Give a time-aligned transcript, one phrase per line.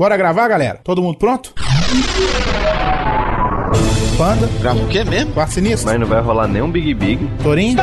[0.00, 0.80] Bora gravar, galera?
[0.82, 1.52] Todo mundo pronto?
[4.16, 5.34] Panda, Grava o quê mesmo?
[5.34, 7.30] Quarto Sinistro, Mas não vai rolar nenhum Big Big.
[7.42, 7.76] Torinho,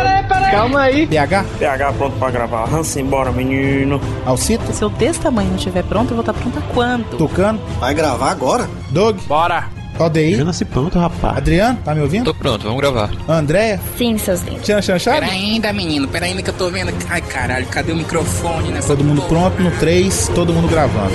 [0.50, 1.06] Calma aí.
[1.06, 2.74] PH, PH pronto pra gravar.
[2.74, 4.02] Hansen, bora, menino.
[4.26, 7.18] Alcita, Se eu desse tamanho não estiver pronto, eu vou estar pronta quando?
[7.20, 8.68] Tucano, Vai gravar agora?
[8.90, 9.77] Doug, Bora.
[10.00, 11.38] ODI, nasci pronto, rapaz.
[11.38, 12.26] Adriano, tá me ouvindo?
[12.26, 13.10] Tô pronto, vamos gravar.
[13.28, 14.62] Andréia, Sim, seus lindos.
[14.64, 15.20] Tiana Chanchado?
[15.22, 16.94] Pera ainda, menino, pera ainda que eu tô vendo.
[17.10, 19.50] Ai, caralho, cadê o microfone nessa Todo mundo porra?
[19.52, 21.14] pronto no 3, todo mundo gravando.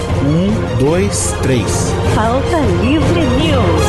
[0.78, 1.64] 1, 2, 3.
[2.14, 3.82] Pauta Livre News.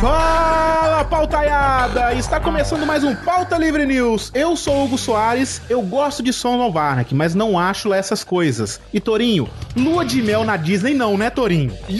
[0.00, 2.14] Fala, pautaiada!
[2.14, 4.30] Está começando mais um Pauta Livre News.
[4.34, 8.80] Eu sou Hugo Soares, eu gosto de of Anarchy, mas não acho lá essas coisas.
[8.92, 11.76] E Torinho, lua de mel na Disney não, né, Torinho?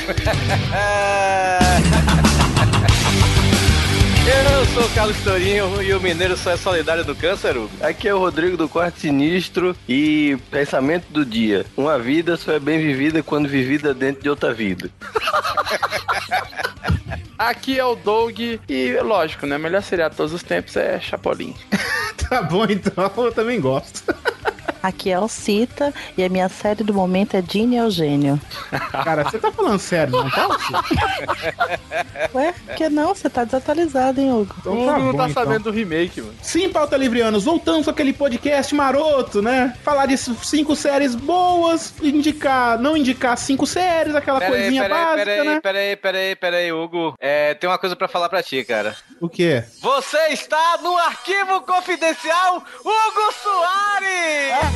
[4.27, 7.71] Eu sou o Carlos Torinho e o Mineiro só é solidário do câncer, Hugo.
[7.81, 11.65] Aqui é o Rodrigo do Quarto Sinistro e pensamento do dia.
[11.77, 14.91] Uma vida só é bem vivida quando vivida dentro de outra vida.
[17.39, 19.59] Aqui é o Doug e, lógico, né?
[19.59, 21.55] Melhor seriado de todos os tempos é Chapolin.
[22.29, 24.03] Tá bom, então, eu também gosto.
[24.87, 28.41] Aqui é Alcita e a minha série do momento é Dini Eugênio.
[29.03, 30.47] Cara, você tá falando sério, não tá?
[32.33, 33.13] Ué, que não?
[33.13, 34.55] Você tá desatualizado, hein, Hugo?
[34.61, 35.43] Então O tá Hugo não bom, tá então.
[35.43, 36.35] sabendo do remake, mano.
[36.41, 39.77] Sim, pauta livrianos, voltamos com aquele podcast maroto, né?
[39.83, 45.61] Falar de cinco séries boas, indicar, não indicar cinco séries, aquela coisinha básica, peraí, né?
[45.61, 47.17] peraí, peraí, peraí, Hugo.
[47.19, 48.95] É, tem uma coisa pra falar pra ti, cara.
[49.21, 49.65] O quê?
[49.81, 54.76] Você está no arquivo confidencial Hugo Soares!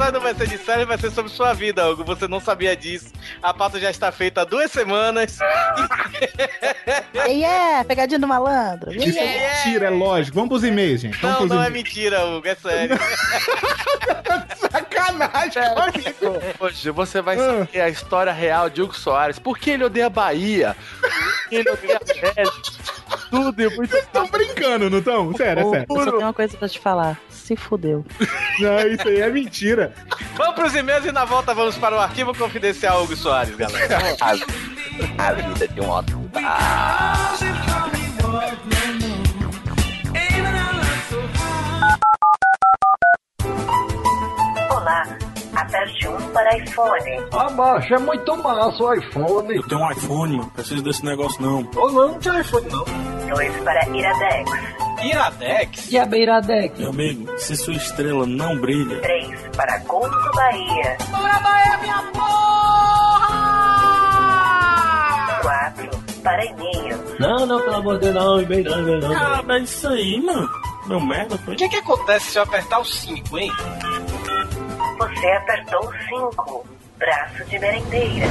[0.00, 2.02] Mas não vai ser de série, vai ser sobre sua vida, Hugo.
[2.04, 3.12] Você não sabia disso.
[3.42, 5.38] A pauta já está feita há duas semanas.
[7.28, 8.92] E é, pegadinha do malandro.
[8.92, 10.34] Isso é mentira, é lógico.
[10.34, 11.18] Vamos pros e-mails, gente.
[11.18, 12.96] Vamos Não, não é mentira, Hugo, é sério.
[14.70, 16.42] Sacanagem, comigo.
[16.58, 19.38] Hoje você vai saber a história real de Hugo Soares.
[19.38, 20.76] Por que ele odeia a Bahia?
[21.00, 23.00] Por que ele odeia a México?
[23.30, 25.36] Tudo e muito Vocês estão brincando, não estão?
[25.36, 25.86] Sério, é sério.
[25.88, 27.20] Eu só tenho uma coisa pra te falar.
[27.28, 28.04] Se fudeu.
[28.60, 29.89] Não, isso aí é mentira.
[30.36, 33.98] Vamos pros e-mails e na volta vamos para o arquivo confidencial Hugo Soares, galera.
[35.18, 36.20] A vida de um otário.
[44.70, 45.02] Olá,
[45.56, 49.56] aperte 1 para iPhone, Abaixa, é muito massa o iPhone.
[49.56, 50.50] Eu tenho um iPhone, mano.
[50.50, 51.68] Preciso desse negócio não.
[51.76, 52.84] Ou não, não tem iPhone não.
[53.28, 54.50] 2 para Iradex,
[55.04, 55.90] Iradex?
[55.90, 56.78] E a Beiradex?
[56.78, 60.96] Meu amigo, se sua estrela não brilha, 3 para Couto Bahia.
[65.42, 65.90] 4
[66.22, 69.16] para e-mail, Não, não, pelo amor de Deus, não, bem não, bem não.
[69.16, 70.48] ah, mas isso aí, mano.
[70.86, 71.54] Meu merda, foi.
[71.54, 73.50] O que, que acontece se eu apertar o 5, hein?
[74.98, 76.66] você apertou 5,
[76.98, 78.26] braço de merendeira.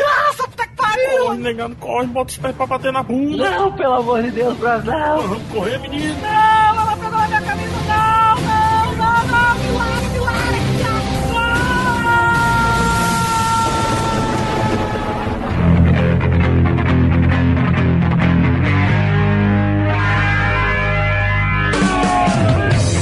[0.00, 1.24] Desgraça, puta que pariu!
[1.24, 3.50] Corre, negando, corre, bota os pés pra bater na bunda.
[3.50, 4.92] Não, pelo amor de Deus, Brasil.
[4.92, 6.16] Vamos correr, menino.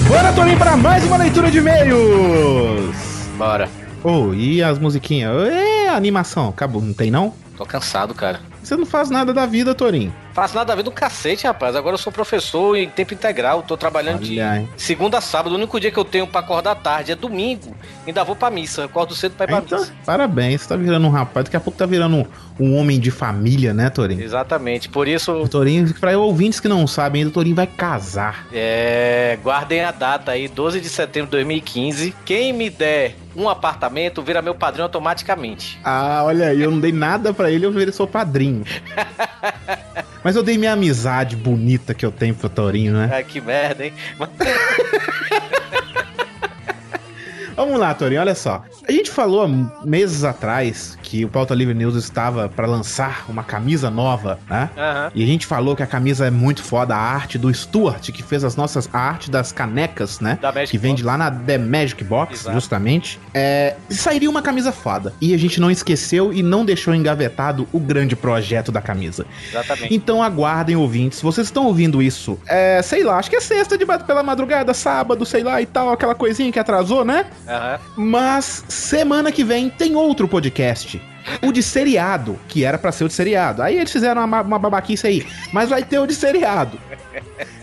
[0.09, 2.97] Bora, Torinho, para mais uma leitura de e-mails.
[3.37, 3.88] Bora.
[4.11, 5.31] Oh, e as musiquinhas?
[5.49, 7.35] É, animação, acabou, não tem não?
[7.57, 8.41] Tô cansado, cara.
[8.63, 10.15] Você não faz nada da vida, Torinho.
[10.33, 11.75] Faço nada a ver do cacete, rapaz.
[11.75, 13.63] Agora eu sou professor em tempo integral.
[13.63, 15.53] Tô trabalhando de Olha segunda a sábado.
[15.53, 17.75] O único dia que eu tenho pra acordar tarde é domingo.
[18.07, 18.85] Ainda vou pra missa.
[18.85, 19.93] Acordo cedo pra ir pra Então, missa.
[20.07, 22.27] parabéns, você tá virando um rapaz, daqui a pouco tá virando um,
[22.61, 24.23] um homem de família, né, Torinho?
[24.23, 24.89] Exatamente.
[24.89, 28.47] Por isso, O Torinho, pra ouvintes que não sabem ainda, o Torinho vai casar.
[28.53, 32.15] é, guardem a data aí, 12 de setembro de 2015.
[32.25, 35.79] Quem me der um apartamento vira meu padrinho automaticamente.
[35.85, 38.65] Ah, olha aí, eu não dei nada pra ele, eu virei seu padrinho.
[40.25, 43.09] Mas eu dei minha amizade bonita que eu tenho pro Torinho, né?
[43.13, 43.93] Ah, que merda, hein?
[47.55, 48.65] Vamos lá, Torinho, olha só.
[48.87, 49.49] A gente falou há
[49.85, 54.69] meses atrás que o Pauta Livre News estava pra lançar uma camisa nova, né?
[54.77, 55.11] Aham.
[55.15, 58.23] E a gente falou que a camisa é muito foda, a arte do Stuart, que
[58.23, 60.39] fez as nossas a arte das canecas, né?
[60.41, 61.07] Da Magic que vende Box.
[61.07, 62.55] lá na The Magic Box, Exato.
[62.55, 63.19] justamente.
[63.33, 65.15] É, sairia uma camisa foda.
[65.19, 69.25] E a gente não esqueceu e não deixou engavetado o grande projeto da camisa.
[69.49, 69.95] Exatamente.
[69.95, 71.23] Então aguardem, ouvintes.
[71.23, 72.39] Vocês estão ouvindo isso?
[72.47, 75.91] É, sei lá, acho que é sexta de pela madrugada, sábado, sei lá e tal,
[75.91, 77.25] aquela coisinha que atrasou, né?
[77.49, 77.79] Aham.
[77.97, 80.98] Mas semana que vem tem outro podcast.
[81.43, 83.63] O de seriado, que era pra ser o de seriado.
[83.63, 85.27] Aí eles fizeram uma, uma babaquice aí.
[85.53, 86.79] Mas vai ter o de seriado.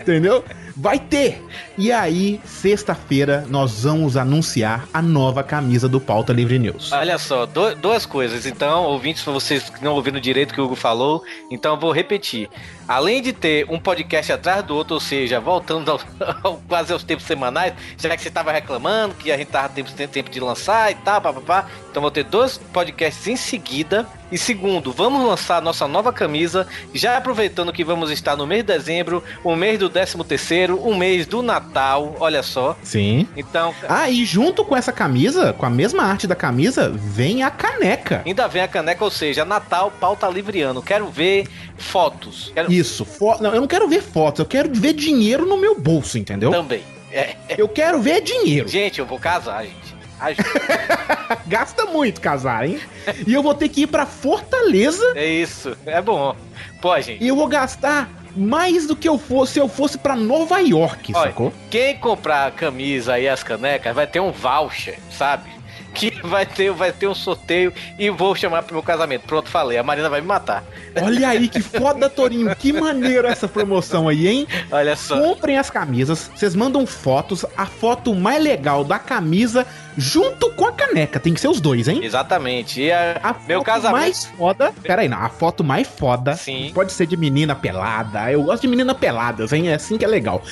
[0.00, 0.44] Entendeu?
[0.76, 1.42] Vai ter!
[1.78, 6.92] E aí, sexta-feira, nós vamos anunciar a nova camisa do Pauta Livre News.
[6.92, 8.44] Olha só, do- duas coisas.
[8.44, 11.92] Então, ouvintes, vocês que não ouviram direito o que o Hugo falou, então eu vou
[11.92, 12.50] repetir.
[12.88, 16.00] Além de ter um podcast atrás do outro, ou seja, voltando ao,
[16.42, 19.90] ao- quase aos tempos semanais, já que você estava reclamando que a gente tava tempo,
[19.90, 21.66] sem tempo de lançar e tal, papapá.
[21.90, 24.06] Então vou ter dois podcasts em seguida.
[24.30, 28.64] E segundo, vamos lançar a nossa nova camisa, já aproveitando que vamos estar no mês
[28.64, 32.76] de dezembro, o mês do 13 terceiro, o mês do Natal, olha só.
[32.82, 33.28] Sim.
[33.36, 37.50] Então, Ah, e junto com essa camisa, com a mesma arte da camisa, vem a
[37.52, 38.22] caneca.
[38.26, 40.82] Ainda vem a caneca, ou seja, Natal, pauta livriano.
[40.82, 41.46] Quero ver
[41.78, 42.50] fotos.
[42.52, 45.78] Quero Isso, fo- não, eu não quero ver fotos, eu quero ver dinheiro no meu
[45.80, 46.50] bolso, entendeu?
[46.50, 46.82] também.
[47.12, 47.34] É.
[47.56, 48.68] Eu quero ver dinheiro.
[48.68, 49.96] Gente, eu vou casar, gente.
[51.46, 52.80] Gasta muito casar, hein?
[53.26, 55.76] e eu vou ter que ir pra Fortaleza é isso.
[55.86, 56.34] É bom.
[56.80, 57.22] Pô, gente.
[57.22, 61.12] e eu vou gastar mais do que eu fosse se eu fosse pra Nova York,
[61.14, 61.52] Olha, sacou?
[61.70, 65.48] Quem comprar a camisa e as canecas vai ter um voucher, sabe?
[65.96, 69.22] Que vai ter, vai ter um sorteio e vou chamar pro meu casamento.
[69.22, 69.78] Pronto, falei.
[69.78, 70.62] A Marina vai me matar.
[71.02, 72.54] Olha aí que foda, Torinho.
[72.54, 74.46] Que maneiro essa promoção aí, hein?
[74.70, 75.18] Olha só.
[75.20, 79.66] Comprem as camisas, vocês mandam fotos, a foto mais legal da camisa
[79.96, 81.18] junto com a caneca.
[81.18, 82.00] Tem que ser os dois, hein?
[82.04, 82.82] Exatamente.
[82.82, 84.00] E a- A meu foto casamento.
[84.02, 84.72] mais foda.
[84.82, 85.18] Pera aí, não.
[85.22, 86.70] A foto mais foda Sim.
[86.74, 88.30] pode ser de menina pelada.
[88.30, 89.68] Eu gosto de menina peladas, hein?
[89.68, 90.42] É assim que é legal.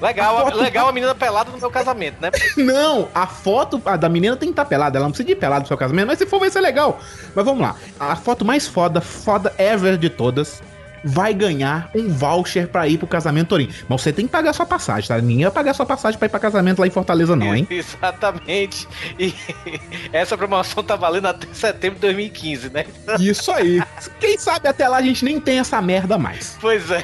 [0.00, 2.30] Legal, a foto- legal a menina pelada no meu casamento, né?
[2.56, 4.98] Não, a foto a da menina tem que estar pelada.
[4.98, 6.98] Ela não precisa de pelada no seu casamento, mas se for, vai ser legal.
[7.34, 7.76] Mas vamos lá.
[7.98, 10.62] A foto mais foda, foda ever de todas,
[11.04, 13.72] vai ganhar um voucher pra ir pro casamento Torinho.
[13.88, 15.18] Mas você tem que pagar sua passagem, tá?
[15.18, 17.66] Ninguém vai pagar sua passagem pra ir pra casamento lá em Fortaleza, não, hein?
[17.70, 18.88] Exatamente.
[19.18, 19.34] E
[20.12, 22.86] essa promoção tá valendo até setembro de 2015, né?
[23.20, 23.82] Isso aí.
[24.18, 26.56] Quem sabe até lá a gente nem tem essa merda mais.
[26.60, 27.02] Pois é.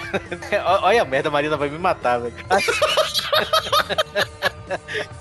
[0.82, 2.34] Olha a merda, a Marina vai me matar, velho.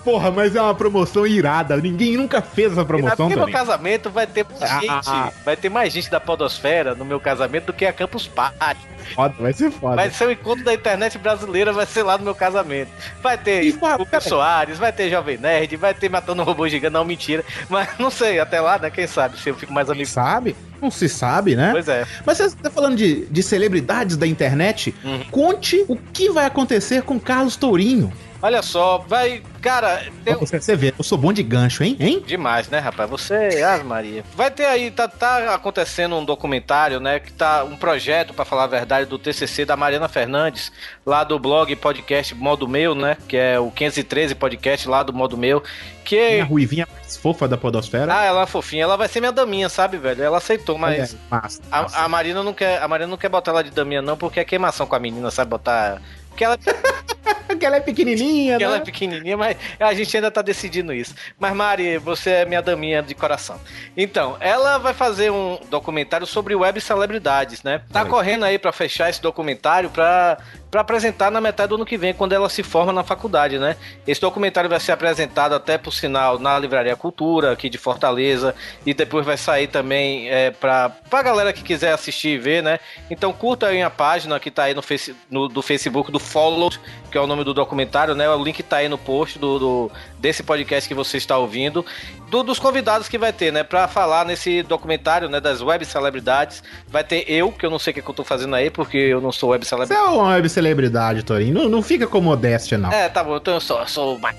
[0.03, 1.77] Porra, mas é uma promoção irada.
[1.77, 3.57] Ninguém nunca fez essa promoção, Porque meu Torinho.
[3.57, 5.31] casamento vai ter mais Ah, gente, ah.
[5.45, 8.87] vai ter mais gente da podosfera no meu casamento do que a Campus Party.
[9.15, 9.95] Foda, vai ser foda.
[9.95, 12.91] Vai ser o encontro da internet brasileira, vai ser lá no meu casamento.
[13.23, 14.27] Vai ter Hugo peraí.
[14.29, 17.43] Soares, vai ter Jovem Nerd, vai ter Matando um Robô Gigante, não, mentira.
[17.69, 18.89] Mas não sei, até lá, né?
[18.91, 20.09] Quem sabe se eu fico mais Quem amigo.
[20.09, 20.55] sabe?
[20.81, 21.69] Não se sabe, né?
[21.71, 22.05] Pois é.
[22.25, 24.93] Mas você tá falando de, de celebridades da internet?
[25.03, 25.23] Uhum.
[25.31, 28.13] Conte o que vai acontecer com Carlos Tourinho.
[28.41, 29.43] Olha só, vai.
[29.61, 31.97] Cara, tem Você, você vê, eu sou bom de gancho, hein?
[31.99, 32.23] Hein?
[32.25, 33.09] Demais, né, rapaz?
[33.09, 34.23] Você, Ave Maria.
[34.33, 37.19] Vai ter aí, tá, tá acontecendo um documentário, né?
[37.19, 40.71] Que tá um projeto, pra falar a verdade, do TCC da Mariana Fernandes,
[41.05, 43.17] lá do blog podcast Modo Meu, né?
[43.27, 45.61] Que é o 513 podcast lá do Modo Meu.
[46.05, 46.31] Que.
[46.31, 48.11] Minha ruivinha mais fofa da podosfera.
[48.11, 50.23] Ah, ela é fofinha, ela vai ser minha daminha, sabe, velho?
[50.23, 51.13] Ela aceitou, mas.
[51.13, 51.97] É, massa, massa.
[51.97, 54.39] A, a Marina não quer, a Marina não quer botar ela de daminha, não, porque
[54.39, 55.49] é queimação com a menina, sabe?
[55.51, 56.01] Botar.
[56.39, 56.57] Porque ela,
[57.47, 58.85] Porque ela é pequenininha, porque ela é né?
[58.85, 61.13] pequenininha, mas a gente ainda tá decidindo isso.
[61.37, 63.59] Mas, Mari, você é minha daminha de coração.
[63.97, 67.81] Então, ela vai fazer um documentário sobre web celebridades, né?
[67.91, 68.09] Tá Oi.
[68.09, 70.37] correndo aí pra fechar esse documentário pra,
[70.69, 73.75] pra apresentar na metade do ano que vem, quando ela se forma na faculdade, né?
[74.07, 78.53] Esse documentário vai ser apresentado até, por sinal, na Livraria Cultura, aqui de Fortaleza,
[78.85, 82.79] e depois vai sair também é, pra, pra galera que quiser assistir e ver, né?
[83.09, 86.69] Então curta aí a página que tá aí no, face, no do Facebook do Follow,
[87.11, 88.29] que é o nome do documentário, né?
[88.29, 91.85] O link tá aí no post do, do- desse podcast que você está ouvindo,
[92.29, 93.63] do- dos convidados que vai ter, né?
[93.63, 95.39] Pra falar nesse documentário, né?
[95.39, 96.61] Das web celebridades.
[96.87, 98.97] Vai ter eu, que eu não sei o que, que eu tô fazendo aí, porque
[98.97, 100.05] eu não sou web Você celebridade.
[100.07, 101.53] é uma web celebridade, Torinho.
[101.53, 102.91] Não, não fica com modéstia, não.
[102.91, 104.19] É, tá bom, então eu sou, eu sou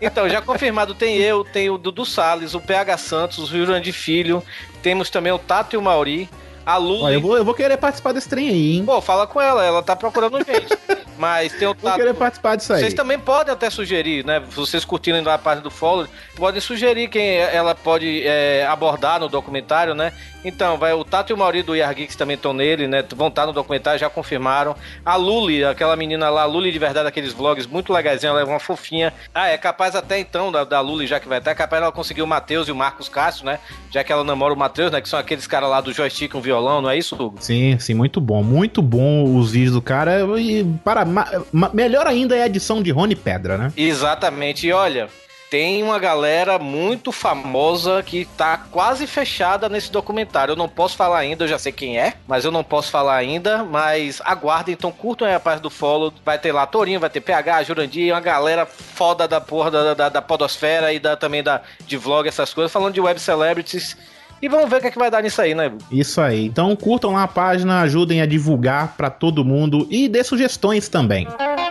[0.00, 4.42] então, já confirmado, tem eu, tem o Dudu Salles, o PH Santos, o Jurandir Filho,
[4.82, 6.28] temos também o Tato e o Mauri,
[6.64, 7.04] a Lula.
[7.04, 8.84] Ó, eu, vou, eu vou querer participar desse trem aí, hein?
[8.84, 10.76] Pô, fala com ela, ela tá procurando gente.
[11.16, 11.96] Mas tem o Vou Tato.
[11.96, 12.80] querer participar disso aí.
[12.80, 14.40] Vocês também podem até sugerir, né?
[14.40, 19.28] Vocês curtindo lá a página do Follow, podem sugerir quem ela pode é, abordar no
[19.28, 20.12] documentário, né?
[20.44, 23.02] Então, vai o Tato e o Mauri do Yar Geeks também estão nele, né?
[23.16, 24.76] Vão estar no documentário, já confirmaram.
[25.04, 28.44] A Luli, aquela menina lá, a Luli de verdade, aqueles vlogs muito legaisinhos, ela é
[28.44, 29.12] uma fofinha.
[29.34, 31.90] Ah, é capaz até então, da, da Luli, já que vai estar, é capaz ela
[31.92, 33.58] conseguir o Matheus e o Marcos Castro, né?
[33.90, 35.00] Já que ela namora o Matheus, né?
[35.00, 37.36] Que são aqueles caras lá do joystick, um violão, não é isso, Hugo?
[37.40, 38.42] Sim, sim, muito bom.
[38.42, 40.20] Muito bom os vídeos do cara.
[40.38, 43.72] E para, ma- melhor ainda é a edição de Rony Pedra, né?
[43.76, 44.66] Exatamente.
[44.66, 45.08] E olha,
[45.50, 50.52] tem uma galera muito famosa que tá quase fechada nesse documentário.
[50.52, 53.16] Eu não posso falar ainda, eu já sei quem é, mas eu não posso falar
[53.16, 53.62] ainda.
[53.62, 56.12] Mas aguardem, então curtam aí a parte do follow.
[56.24, 60.08] Vai ter lá Torinho, vai ter PH, Jurandir, uma galera foda da porra da, da,
[60.08, 63.96] da podosfera e da, também da, de vlog, essas coisas, falando de web celebrities.
[64.42, 65.72] E vamos ver o que, é que vai dar nisso aí, né?
[65.90, 66.44] Isso aí.
[66.46, 71.26] Então curtam lá a página, ajudem a divulgar pra todo mundo e dê sugestões também.
[71.26, 71.63] Torinho,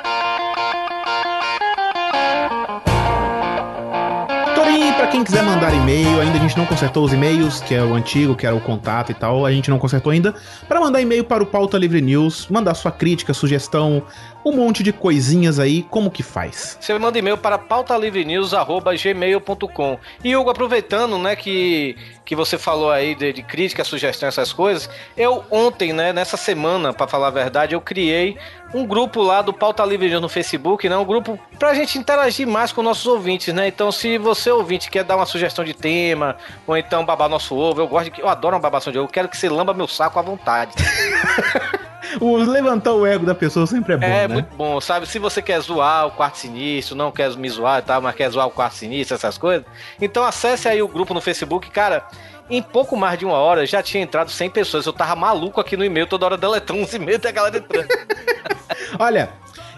[5.24, 7.94] pra quem quiser mandar e-mail, ainda a gente não consertou os e-mails, que é o
[7.94, 10.36] antigo, que era o contato e tal, a gente não consertou ainda.
[10.68, 14.04] Pra mandar e-mail para o Pauta Livre News, mandar sua crítica, sugestão,
[14.46, 16.78] um monte de coisinhas aí, como que faz?
[16.80, 23.32] Você manda e-mail para pautalivrenews.gmail.com E Hugo, aproveitando, né, que, que você falou aí de,
[23.32, 27.80] de crítica, sugestão, essas coisas, eu ontem, né, nessa semana, para falar a verdade, eu
[27.80, 28.38] criei
[28.74, 32.46] um grupo lá do Pauta Livre News no Facebook, né, um grupo pra gente interagir
[32.48, 36.38] mais com nossos ouvintes, né, então se você ouvinte quer dar uma sugestão de tema,
[36.66, 39.12] ou então babar nosso ovo, eu gosto de, eu adoro uma babação de ovo, eu
[39.12, 40.72] quero que você lamba meu saco à vontade.
[42.22, 44.34] O levantar o ego da pessoa sempre é bom, É né?
[44.36, 45.08] muito bom, sabe?
[45.08, 48.30] Se você quer zoar o quarto sinistro, não quer me zoar e tal, mas quer
[48.30, 49.66] zoar o quarto sinistro, essas coisas,
[50.00, 52.06] então acesse aí o grupo no Facebook, cara.
[52.50, 54.86] Em pouco mais de uma hora já tinha entrado 100 pessoas.
[54.86, 57.88] Eu tava maluco aqui no e-mail, toda hora deletando uns e-mails da galera entrando.
[59.00, 59.30] Olha,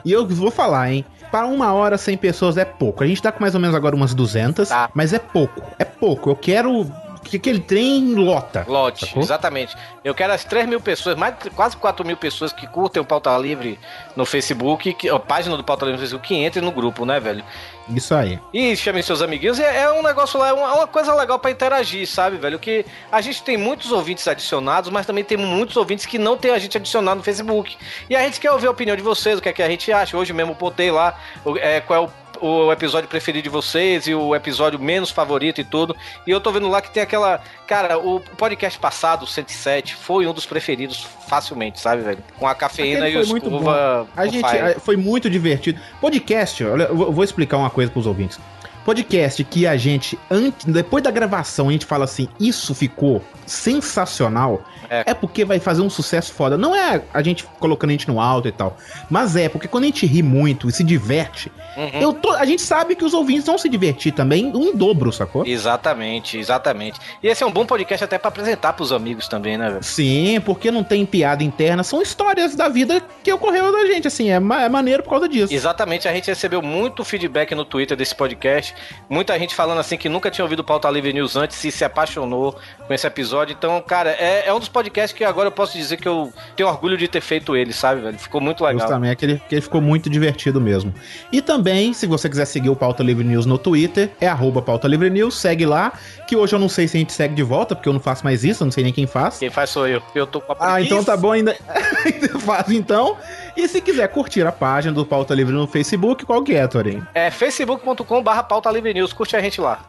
[0.04, 1.06] e eu vou falar, hein?
[1.32, 3.04] Para uma hora 100 pessoas é pouco.
[3.04, 4.90] A gente tá com mais ou menos agora umas 200, Tá.
[4.94, 5.62] mas é pouco.
[5.78, 6.30] É pouco.
[6.30, 6.86] Eu quero
[7.30, 8.66] que aquele trem lota.
[8.68, 9.22] Lote, Sacou?
[9.22, 9.76] exatamente.
[10.04, 13.36] Eu quero as 3 mil pessoas, mais quase 4 mil pessoas que curtem o Pauta
[13.38, 13.80] Livre
[14.16, 17.20] no Facebook, que, a página do Pauta Livre no Facebook, que entrem no grupo, né,
[17.20, 17.44] velho?
[17.90, 18.40] Isso aí.
[18.54, 19.60] E chamem seus amiguinhos.
[19.60, 22.58] É, é um negócio lá, é uma, uma coisa legal pra interagir, sabe, velho?
[22.58, 26.52] Que a gente tem muitos ouvintes adicionados, mas também tem muitos ouvintes que não tem
[26.52, 27.78] a gente adicionado no Facebook.
[28.10, 29.92] E a gente quer ouvir a opinião de vocês, o que é que a gente
[29.92, 30.18] acha.
[30.18, 31.20] Hoje mesmo eu botei lá
[31.58, 35.64] é, qual é o o episódio preferido de vocês e o episódio menos favorito e
[35.64, 35.96] tudo.
[36.26, 37.42] E eu tô vendo lá que tem aquela.
[37.68, 42.20] Cara, o podcast passado, o 107, foi um dos preferidos facilmente, sabe, velho?
[42.38, 44.08] Com a cafeína Aquele e o escova.
[44.16, 44.80] A gente fire.
[44.80, 45.80] foi muito divertido.
[46.00, 48.40] Podcast, olha, eu vou- eu vou explicar uma coisa pros ouvintes.
[48.86, 54.64] Podcast que a gente, antes, depois da gravação, a gente fala assim, isso ficou sensacional,
[54.90, 55.04] É.
[55.08, 55.14] é.
[55.16, 56.56] porque vai fazer um sucesso foda.
[56.56, 58.78] Não é a gente colocando a gente no alto e tal,
[59.10, 62.02] mas é porque quando a gente ri muito e se diverte, Uhum.
[62.02, 65.46] eu tô, a gente sabe que os ouvintes vão se divertir também em dobro, sacou?
[65.46, 67.00] Exatamente, exatamente.
[67.22, 69.84] E esse é um bom podcast até pra apresentar pros amigos também, né, velho?
[69.84, 74.30] Sim, porque não tem piada interna, são histórias da vida que ocorreu da gente, assim,
[74.30, 75.54] é, ma- é maneiro por causa disso.
[75.54, 78.74] Exatamente, a gente recebeu muito feedback no Twitter desse podcast.
[79.10, 81.84] Muita gente falando assim que nunca tinha ouvido o Pauta Livre News antes e se
[81.84, 82.56] apaixonou
[82.88, 83.56] com esse episódio.
[83.58, 86.70] Então, cara, é, é um dos podcasts que agora eu posso dizer que eu tenho
[86.70, 88.18] orgulho de ter feito ele, sabe, velho?
[88.18, 88.80] Ficou muito legal.
[88.80, 90.94] Justamente, aquele que ele ficou muito divertido mesmo.
[91.32, 94.88] E também, se você quiser seguir o Pauta Livre News no Twitter, é arroba Pauta
[94.88, 95.94] Livre News, segue lá,
[96.28, 98.24] que hoje eu não sei se a gente segue de volta, porque eu não faço
[98.24, 99.40] mais isso, eu não sei nem quem faz.
[99.40, 100.02] Quem faz sou eu.
[100.14, 101.06] Eu tô com a Ah, então preguiça.
[101.12, 101.56] tá bom, ainda,
[102.06, 103.18] ainda faz então.
[103.58, 107.08] E se quiser curtir a página do Pauta Livre no Facebook, qual que é, Torinho?
[107.16, 109.12] É facebook.com barra Pauta Livre News.
[109.12, 109.84] Curte a gente lá.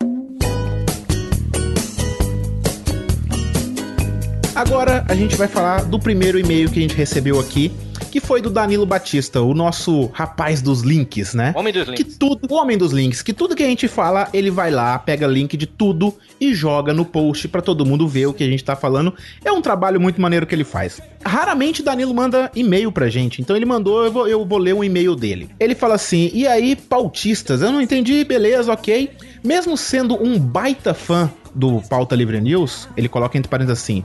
[4.54, 7.70] Agora a gente vai falar do primeiro e-mail que a gente recebeu aqui,
[8.16, 11.52] que foi do Danilo Batista, o nosso rapaz dos links, né?
[11.54, 12.16] Homem dos Que links.
[12.16, 15.26] tudo, o homem dos links, que tudo que a gente fala, ele vai lá, pega
[15.26, 18.64] link de tudo e joga no post pra todo mundo ver o que a gente
[18.64, 19.12] tá falando.
[19.44, 20.98] É um trabalho muito maneiro que ele faz.
[21.22, 24.82] Raramente Danilo manda e-mail pra gente, então ele mandou, eu vou, eu vou ler o
[24.82, 25.50] e-mail dele.
[25.60, 29.10] Ele fala assim: "E aí, pautistas, eu não entendi, beleza, OK?
[29.44, 34.02] Mesmo sendo um baita fã do Pauta Livre News, ele coloca entre parênteses assim: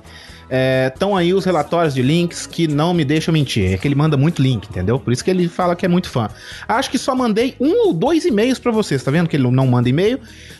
[0.87, 3.73] Estão aí os relatórios de links que não me deixam mentir.
[3.73, 4.99] É que ele manda muito link, entendeu?
[4.99, 6.29] Por isso que ele fala que é muito fã.
[6.67, 9.65] Acho que só mandei um ou dois e-mails pra vocês, tá vendo que ele não
[9.67, 10.19] manda e-mail?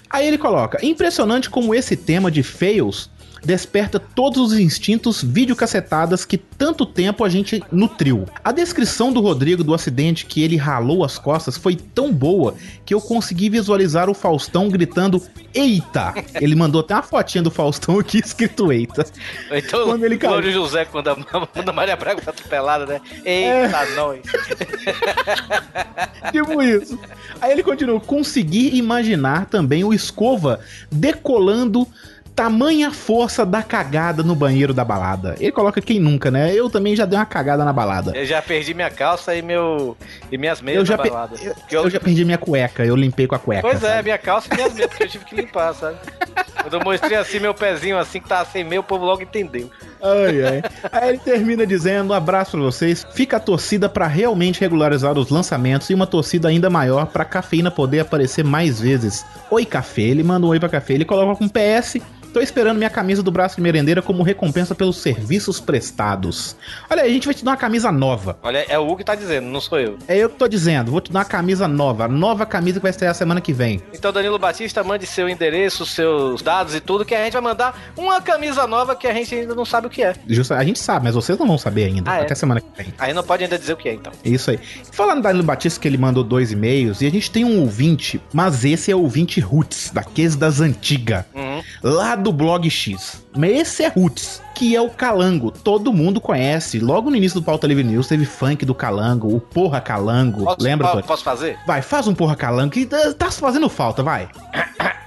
[0.09, 3.09] Aí ele coloca: impressionante como esse tema de fails
[3.43, 8.25] desperta todos os instintos videocacetadas que tanto tempo a gente nutriu.
[8.43, 12.55] A descrição do Rodrigo do acidente que ele ralou as costas foi tão boa
[12.85, 15.21] que eu consegui visualizar o Faustão gritando
[15.53, 16.13] Eita!
[16.35, 19.05] Ele mandou até uma fotinha do Faustão aqui escrito Eita.
[19.51, 20.51] Então, Quando ele caiu.
[20.51, 23.01] José, quando a, quando a Maria Braga foi atropelada, né?
[23.25, 24.21] Eita, nós.
[26.31, 26.99] Tipo isso.
[27.39, 30.59] Aí ele continua: consegui imaginar também o escova
[30.91, 31.87] decolando
[32.35, 35.35] tamanha força da cagada no banheiro da balada.
[35.39, 36.53] Ele coloca quem nunca, né?
[36.53, 38.11] Eu também já dei uma cagada na balada.
[38.15, 39.95] Eu já perdi minha calça e, meu,
[40.31, 41.35] e minhas meias Eu já, na balada.
[41.41, 43.61] eu, eu- eu já perdi minha cueca, eu limpei com a cueca.
[43.61, 44.03] Pois é, sabe?
[44.03, 45.97] minha calça e minhas meias, porque eu tive que limpar, sabe?
[46.61, 49.69] Quando eu mostrei assim meu pezinho assim que tava sem meio, o povo logo entendeu.
[50.01, 50.61] Ai, ai.
[50.91, 53.05] Aí ele termina dizendo: um abraço pra vocês.
[53.13, 57.71] Fica a torcida pra realmente regularizar os lançamentos e uma torcida ainda maior pra cafeína
[57.71, 59.25] poder aparecer mais vezes.
[59.49, 60.01] Oi, café.
[60.01, 60.93] Ele manda um oi pra café.
[60.93, 61.97] Ele coloca com PS.
[62.33, 66.55] Tô esperando minha camisa do braço de merendeira como recompensa pelos serviços prestados.
[66.89, 68.37] Olha a gente vai te dar uma camisa nova.
[68.41, 69.97] Olha, é o Hugo que tá dizendo, não sou eu.
[70.07, 72.07] É eu que tô dizendo, vou te dar uma camisa nova.
[72.07, 73.81] Nova camisa que vai estrear semana que vem.
[73.93, 77.91] Então, Danilo Batista, mande seu endereço, seus dados e tudo, que a gente vai mandar
[77.97, 80.15] uma camisa nova que a gente ainda não sabe o que é.
[80.27, 82.09] Justo, a gente sabe, mas vocês não vão saber ainda.
[82.09, 82.21] Ah, é?
[82.21, 82.93] até semana que vem.
[82.97, 84.11] Aí não pode ainda dizer o que é, então.
[84.23, 84.59] Isso aí.
[84.91, 88.21] Falando da Danilo Batista, que ele mandou dois e-mails, e a gente tem um ouvinte,
[88.33, 91.61] mas esse é o ouvinte Roots, daqueles das antigas, Uhum.
[91.83, 93.23] lá do Blog X.
[93.35, 95.51] Mas esse é Roots, que é o Calango.
[95.51, 96.79] Todo mundo conhece.
[96.79, 100.43] Logo no início do Pauta Livre News teve funk do Calango, o Porra Calango.
[100.45, 101.03] Posso, Lembra, po- Tony?
[101.07, 101.57] Posso fazer?
[101.65, 104.29] Vai, faz um Porra Calango, que tá tá fazendo falta, vai.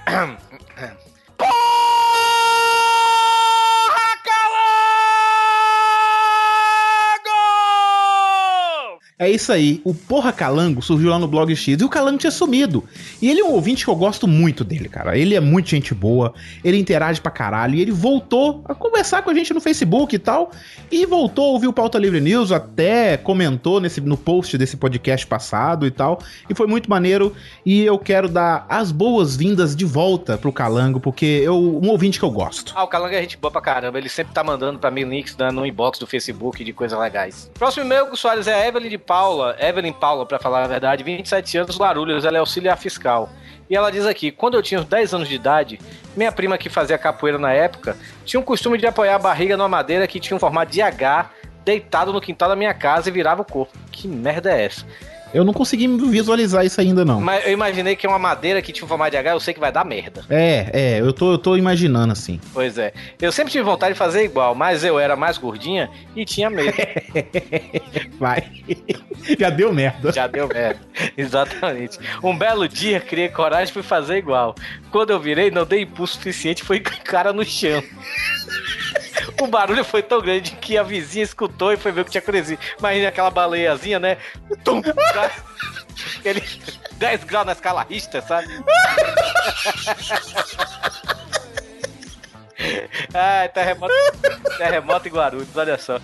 [9.17, 9.81] É isso aí.
[9.85, 12.83] O Porra Calango surgiu lá no Blog X e o Calango tinha sumido.
[13.21, 15.17] E ele é um ouvinte que eu gosto muito dele, cara.
[15.17, 17.75] Ele é muito gente boa, ele interage pra caralho.
[17.75, 20.51] E ele voltou a conversar com a gente no Facebook e tal.
[20.91, 25.25] E voltou a ouvir o Pauta Livre News, até comentou nesse, no post desse podcast
[25.25, 26.21] passado e tal.
[26.49, 27.33] E foi muito maneiro.
[27.65, 32.25] E eu quero dar as boas-vindas de volta pro Calango, porque é um ouvinte que
[32.25, 32.73] eu gosto.
[32.75, 33.97] Ah, o Calanga é gente boa pra caramba.
[33.97, 37.49] Ele sempre tá mandando pra mim links no inbox do Facebook de coisas legais.
[37.53, 39.55] Próximo e-mail, Soares, é a Evelyn de Paula.
[39.59, 42.25] Evelyn Paula, pra falar a verdade, 27 anos, Guarulhos.
[42.25, 43.29] Ela é auxiliar fiscal.
[43.69, 45.79] E ela diz aqui: quando eu tinha uns 10 anos de idade,
[46.15, 49.69] minha prima que fazia capoeira na época tinha um costume de apoiar a barriga numa
[49.69, 51.31] madeira que tinha um formato de H
[51.63, 53.77] deitado no quintal da minha casa e virava o corpo.
[53.91, 54.85] Que merda é essa?
[55.35, 57.19] Eu não consegui visualizar isso ainda, não.
[57.19, 59.53] Mas eu imaginei que é uma madeira que tinha um formato de H, eu sei
[59.53, 60.23] que vai dar merda.
[60.29, 62.39] É, é, eu tô, eu tô imaginando assim.
[62.53, 62.93] Pois é.
[63.21, 66.77] Eu sempre tive vontade de fazer igual, mas eu era mais gordinha e tinha medo.
[68.17, 68.49] Vai.
[69.37, 70.13] Já deu merda.
[70.13, 70.79] Já deu merda.
[71.17, 71.99] Exatamente.
[72.23, 74.55] Um belo dia, criei coragem e fui fazer igual.
[74.89, 77.83] Quando eu virei, não dei impulso suficiente, foi cara no chão.
[79.41, 82.21] O barulho foi tão grande que a vizinha escutou e foi ver o que tinha
[82.21, 82.59] acontecido.
[82.79, 84.17] Imagina aquela baleiazinha, né?
[84.63, 84.81] Tum,
[86.19, 86.43] Aquele
[86.97, 88.47] 10 graus na escala Richter, sabe?
[93.13, 93.93] Ai, terremoto,
[94.57, 95.99] terremoto em Guarulhos, olha só.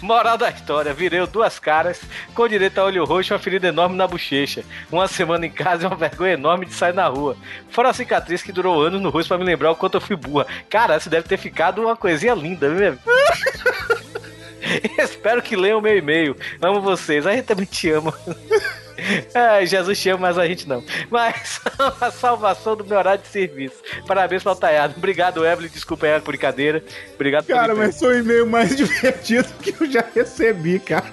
[0.00, 2.00] Moral da história, virei duas caras,
[2.34, 4.64] com direito a olho roxo e uma ferida enorme na bochecha.
[4.90, 7.36] Uma semana em casa e uma vergonha enorme de sair na rua.
[7.70, 10.16] Fora a cicatriz que durou anos no rosto pra me lembrar o quanto eu fui
[10.16, 10.46] burra.
[10.68, 12.98] Cara, isso deve ter ficado uma coisinha linda, viu?
[14.98, 16.36] Espero que leiam o meu e-mail.
[16.60, 18.12] Amo vocês, a gente também te ama.
[19.34, 20.82] Ai, Jesus te ama, mas a gente não.
[21.10, 21.60] Mas
[22.00, 23.76] a salvação do meu horário de serviço.
[24.06, 24.94] Parabéns pro Altaiado.
[24.96, 25.68] Obrigado, Evelyn.
[25.68, 26.82] Desculpa aí a brincadeira.
[27.14, 31.06] Obrigado Cara, mas foi o e-mail mais divertido que eu já recebi, cara.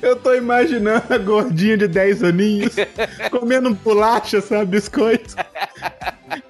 [0.00, 2.74] Eu tô imaginando a gordinha de 10 aninhos
[3.30, 5.36] comendo bolacha, sabe, biscoito.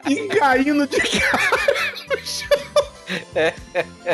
[0.09, 1.49] E caindo de cara
[2.09, 2.65] no chão.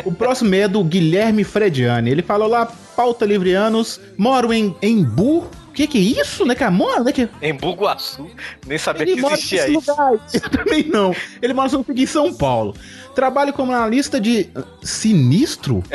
[0.03, 2.09] O próximo é do Guilherme Frediani.
[2.09, 2.65] Ele falou lá,
[2.95, 5.49] pauta livrianos, moro em Embu.
[5.71, 6.69] O que que é isso, né, cara?
[6.69, 7.29] Mora, né, que...
[7.41, 8.27] Em Buguaçu.
[8.67, 9.89] Nem sabia Ele que existia isso.
[9.89, 10.13] lugar.
[10.33, 11.15] Eu também não.
[11.41, 12.75] Ele mora em São Paulo.
[13.15, 15.81] Trabalho como analista de ah, sinistro?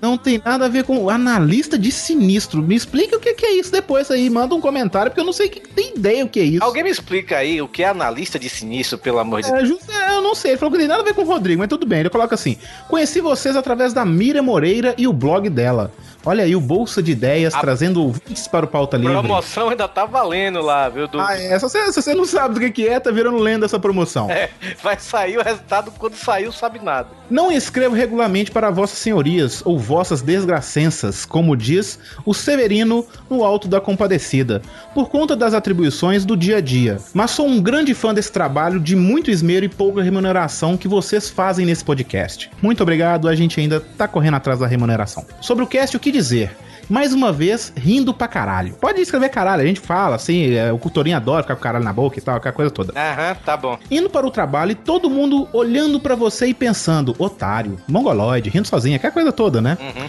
[0.00, 2.60] Não tem nada a ver com analista de sinistro.
[2.62, 4.28] Me explica o que que é isso depois aí.
[4.28, 6.64] Manda um comentário, porque eu não sei que tem ideia o que é isso.
[6.64, 9.68] Alguém me explica aí o que é analista de sinistro, pelo amor de É, Deus.
[9.68, 11.60] justo- é, eu não sei, ele falou que tem nada a ver com o Rodrigo,
[11.60, 12.00] mas tudo bem.
[12.00, 12.56] Ele coloca assim:
[12.88, 15.92] Conheci vocês através da Miriam Moreira e o blog dela.
[16.24, 19.12] Olha aí, o Bolsa de Ideias trazendo ouvintes para o Pauta Livre.
[19.12, 21.08] Promoção ainda tá valendo lá, viu?
[21.08, 21.20] Do...
[21.20, 21.58] Ah, é.
[21.58, 24.30] Se você, se você não sabe do que, que é, tá virando lenda essa promoção.
[24.30, 24.48] É,
[24.82, 27.08] vai sair o resultado quando saiu, sabe nada.
[27.28, 33.66] Não escrevo regularmente para vossas senhorias ou vossas desgracenças, como diz o Severino no Alto
[33.66, 34.62] da Compadecida,
[34.94, 36.98] por conta das atribuições do dia a dia.
[37.12, 41.28] Mas sou um grande fã desse trabalho de muito esmero e pouca remuneração que vocês
[41.28, 42.48] fazem nesse podcast.
[42.62, 45.26] Muito obrigado, a gente ainda tá correndo atrás da remuneração.
[45.40, 46.56] Sobre o cast, o que dizer?
[46.88, 48.74] Mais uma vez, rindo pra caralho.
[48.74, 51.92] Pode escrever caralho, a gente fala assim, é, o Cultorinho adora ficar com caralho na
[51.92, 52.92] boca e tal, aquela coisa toda.
[52.94, 53.78] Aham, tá bom.
[53.90, 58.68] Indo para o trabalho e todo mundo olhando pra você e pensando, otário, mongoloide, rindo
[58.68, 59.78] sozinho, aquela coisa toda, né?
[59.80, 60.08] Uhum.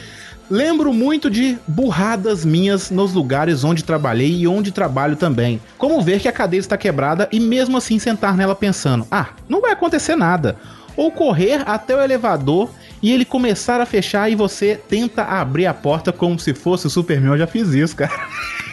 [0.49, 5.61] Lembro muito de burradas minhas nos lugares onde trabalhei e onde trabalho também.
[5.77, 9.61] Como ver que a cadeira está quebrada e mesmo assim sentar nela pensando: ah, não
[9.61, 10.57] vai acontecer nada.
[10.97, 12.69] Ou correr até o elevador
[13.03, 16.89] e ele começar a fechar e você tenta abrir a porta como se fosse o
[16.89, 17.33] Superman.
[17.33, 18.13] Eu já fiz isso, cara.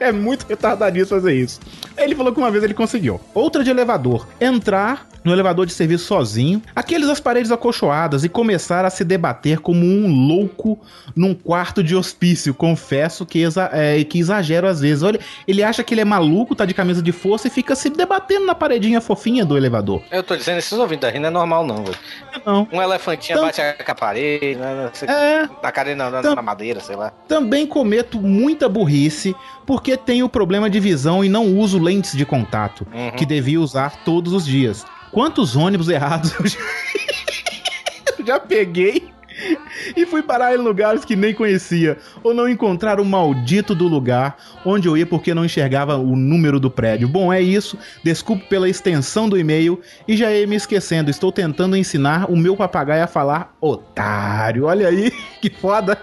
[0.00, 1.60] é muito retardadinho fazer isso.
[1.96, 3.20] Ele falou que uma vez ele conseguiu.
[3.34, 4.26] Outra de elevador.
[4.40, 9.60] Entrar no elevador de serviço sozinho, aqueles as paredes acolchoadas e começar a se debater
[9.60, 10.80] como um louco
[11.14, 12.52] num quarto de hospício.
[12.52, 15.02] Confesso que, exa é, que exagero às vezes.
[15.04, 17.88] Olha, ele acha que ele é maluco, tá de camisa de força e fica se
[17.88, 20.02] debatendo na paredinha fofinha do elevador.
[20.10, 21.98] Eu tô dizendo, esses ouvintes da não é normal, não, velho.
[22.44, 22.66] Não.
[22.72, 24.90] Um elefantinho Tam- bate a com a parede, né?
[25.06, 27.12] É, Na cadeira, na, na madeira, sei lá.
[27.28, 29.36] Também cometo muita burrice
[29.66, 33.10] porque tenho problema de visão e não uso lentes de contato, Uhum.
[33.12, 34.84] que devia usar todos os dias.
[35.10, 36.58] Quantos ônibus errados eu já,
[38.18, 39.10] eu já peguei
[39.96, 44.36] e fui parar em lugares que nem conhecia, ou não encontrar o maldito do lugar
[44.64, 47.08] onde eu ia porque não enxergava o número do prédio.
[47.08, 47.76] Bom, é isso.
[48.04, 51.10] Desculpe pela extensão do e-mail e já ia me esquecendo.
[51.10, 54.64] Estou tentando ensinar o meu papagaio a falar otário.
[54.66, 55.10] Olha aí,
[55.42, 55.98] que foda.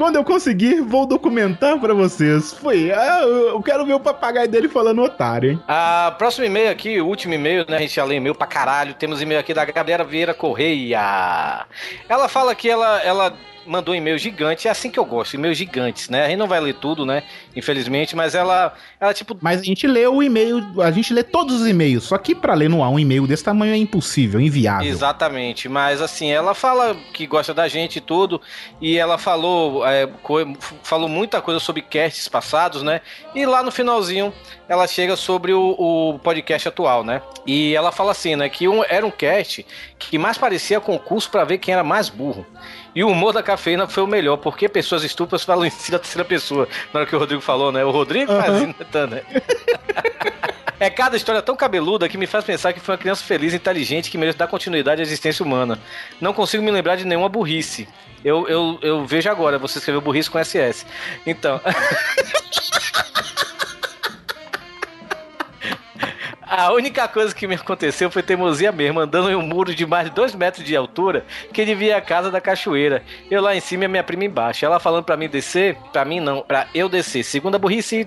[0.00, 2.54] Quando eu conseguir, vou documentar pra vocês.
[2.54, 5.62] Foi, eu quero ver o papagaio dele falando otário, hein?
[5.68, 7.76] Ah, próximo e-mail aqui, último e-mail, né?
[7.76, 8.94] A gente já e-mail pra caralho.
[8.94, 11.66] Temos e-mail aqui da Gabriela Vieira Correia.
[12.08, 13.34] Ela fala que ela, ela
[13.70, 16.24] mandou um e-mail gigante, é assim que eu gosto, e-mails gigantes, né?
[16.24, 17.22] A gente não vai ler tudo, né?
[17.54, 21.60] Infelizmente, mas ela, ela tipo, Mas a gente lê o e-mail, a gente lê todos
[21.60, 24.88] os e-mails, só que pra ler no ar um e-mail desse tamanho é impossível, inviável.
[24.88, 28.40] Exatamente, mas assim, ela fala que gosta da gente e tudo,
[28.80, 30.08] e ela falou, é,
[30.82, 33.00] falou muita coisa sobre casts passados, né?
[33.34, 34.32] E lá no finalzinho
[34.68, 37.22] ela chega sobre o, o podcast atual, né?
[37.46, 38.48] E ela fala assim, né?
[38.48, 39.66] Que um, era um cast
[39.98, 42.46] que mais parecia concurso pra ver quem era mais burro.
[42.94, 45.98] E o humor da cafeína foi o melhor, porque pessoas estúpidas falam em si da
[45.98, 46.68] terceira pessoa.
[46.92, 47.84] Na hora que o Rodrigo falou, né?
[47.84, 48.42] O Rodrigo Aham.
[48.42, 48.74] fazendo,
[49.08, 49.22] né?
[50.80, 53.56] É cada história tão cabeluda que me faz pensar que foi uma criança feliz e
[53.56, 55.78] inteligente que merece dar continuidade à existência humana.
[56.18, 57.86] Não consigo me lembrar de nenhuma burrice.
[58.24, 60.86] Eu, eu, eu vejo agora, você escreveu burrice com SS.
[61.26, 61.60] Então.
[66.60, 70.10] A única coisa que me aconteceu foi teimosia mesmo, andando em um muro de mais
[70.10, 73.02] de dois metros de altura que devia a casa da cachoeira.
[73.30, 74.62] Eu lá em cima e minha prima embaixo.
[74.62, 77.24] Ela falando pra mim descer, pra mim não, pra eu descer.
[77.24, 78.06] Segunda burrice,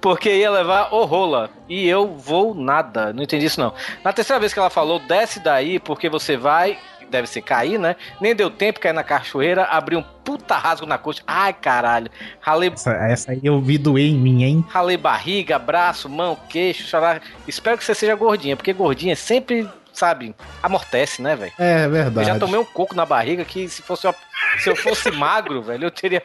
[0.00, 1.50] porque ia levar o rola.
[1.68, 3.12] E eu vou nada.
[3.12, 3.74] Não entendi isso não.
[4.02, 6.78] Na terceira vez que ela falou, desce daí porque você vai.
[7.10, 7.96] Deve ser cair, né?
[8.20, 11.22] Nem deu tempo, cair na cachoeira, abri um puta rasgo na coxa.
[11.26, 12.10] Ai, caralho.
[12.40, 14.64] Ralei Essa, essa aí eu vi doer em mim, hein?
[14.68, 17.22] Ralei barriga, braço, mão, queixo, chorar.
[17.46, 21.52] Espero que você seja gordinha, porque gordinha sempre, sabe, amortece, né, velho?
[21.58, 22.26] É Eu verdade.
[22.28, 24.14] já tomei um coco na barriga que se fosse uma-
[24.58, 26.22] se eu fosse magro, velho, eu teria,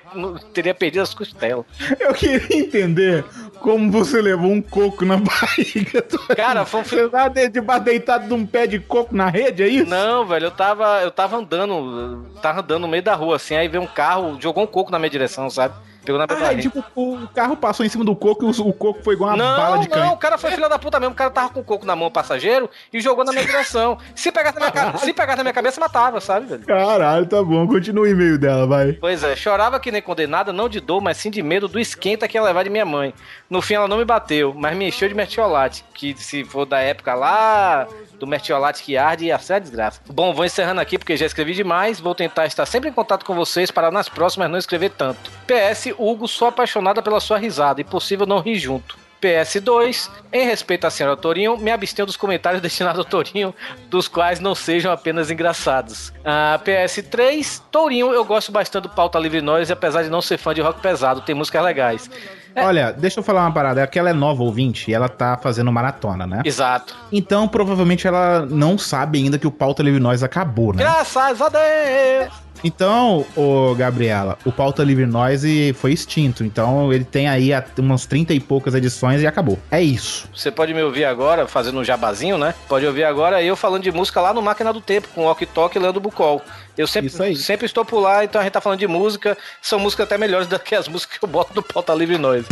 [0.53, 1.65] teria perdido as costelas.
[1.99, 3.23] Eu queria entender
[3.59, 6.03] como você levou um coco na barriga.
[6.35, 9.63] Cara, foi um Você tá de- debaixo deitado de um pé de coco na rede,
[9.63, 9.89] é isso?
[9.89, 13.67] Não, velho, eu tava, eu tava andando, tava andando no meio da rua, assim, aí
[13.67, 15.73] veio um carro, jogou um coco na minha direção, sabe?
[16.03, 19.03] Pegou na minha Ah, tipo, o carro passou em cima do coco e o, coco
[19.03, 20.13] foi igual uma não, bala de não, canhão.
[20.13, 21.13] o cara foi filho da puta mesmo.
[21.13, 23.97] O cara tava com o coco na mão, o passageiro, e jogou na minha direção.
[24.15, 26.65] Se pegasse na minha, ca- se pegasse na minha cabeça, matava, sabe, velho?
[26.65, 27.67] Caralho, tá bom.
[27.67, 28.93] Continua o e-mail dela, vai.
[28.93, 32.27] Pois é, chorava que nem condenada, não de dor, mas sim de medo do esquenta
[32.27, 33.13] que ia levar de minha mãe.
[33.49, 36.79] No fim, ela não me bateu, mas me encheu de mertiolate, que se for da
[36.79, 37.87] época lá
[38.25, 40.01] do arde, ia ser a desgraça.
[40.07, 41.99] Bom, vou encerrando aqui porque já escrevi demais.
[41.99, 45.31] Vou tentar estar sempre em contato com vocês para nas próximas não escrever tanto.
[45.47, 49.01] PS, Hugo, sou apaixonada pela sua risada e possível não rir junto.
[49.21, 53.53] PS2, em respeito à senhora Torinho, me abstenho dos comentários destinados ao Torinho,
[53.87, 56.11] dos quais não sejam apenas engraçados.
[56.25, 60.53] Ah, PS3, Tourinho, eu gosto bastante do Pauta Livre Nós, apesar de não ser fã
[60.53, 62.09] de rock pesado, tem músicas legais.
[62.55, 63.81] Olha, deixa eu falar uma parada.
[63.81, 66.41] É que ela é nova ouvinte e ela tá fazendo maratona, né?
[66.45, 66.95] Exato.
[67.11, 70.83] Então, provavelmente ela não sabe ainda que o Pauta Livre Nós acabou, né?
[70.83, 72.50] Graças a Deus!
[72.63, 76.43] Então, ô Gabriela, o Pauta Livre Noise foi extinto.
[76.43, 79.57] Então, ele tem aí umas 30 e poucas edições e acabou.
[79.69, 80.29] É isso.
[80.33, 82.53] Você pode me ouvir agora, fazendo um jabazinho, né?
[82.67, 85.47] Pode ouvir agora eu falando de música lá no Máquina do Tempo, com o Ok
[85.51, 86.41] Tok e Leandro Bucol.
[86.77, 89.37] Eu sempre, sempre estou por lá, então a gente tá falando de música.
[89.61, 92.45] São músicas até melhores do que as músicas que eu boto no Pauta Livre Nós.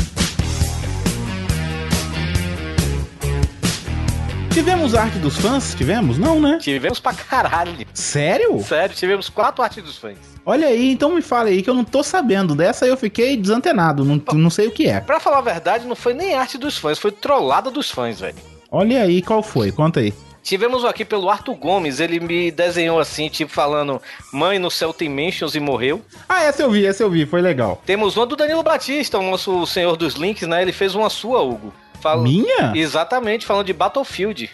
[4.51, 5.73] Tivemos arte dos fãs?
[5.75, 6.17] Tivemos?
[6.17, 6.57] Não, né?
[6.59, 7.85] Tivemos pra caralho.
[7.93, 8.61] Sério?
[8.63, 10.17] Sério, tivemos quatro artes dos fãs.
[10.45, 12.55] Olha aí, então me fala aí que eu não tô sabendo.
[12.55, 14.99] Dessa eu fiquei desantenado, não, não sei o que é.
[14.99, 18.35] Pra falar a verdade, não foi nem arte dos fãs, foi trollada dos fãs, velho.
[18.71, 19.71] Olha aí, qual foi?
[19.71, 20.13] Conta aí.
[20.41, 24.01] Tivemos aqui pelo Arthur Gomes, ele me desenhou assim, tipo falando:
[24.33, 26.01] Mãe no céu tem mentions e morreu.
[26.27, 27.81] Ah, essa eu vi, essa eu vi, foi legal.
[27.85, 30.61] Temos uma do Danilo Batista, o nosso senhor dos links, né?
[30.61, 31.71] Ele fez uma sua, Hugo.
[32.01, 32.71] Fala- Minha?
[32.75, 34.49] Exatamente, falando de Battlefield.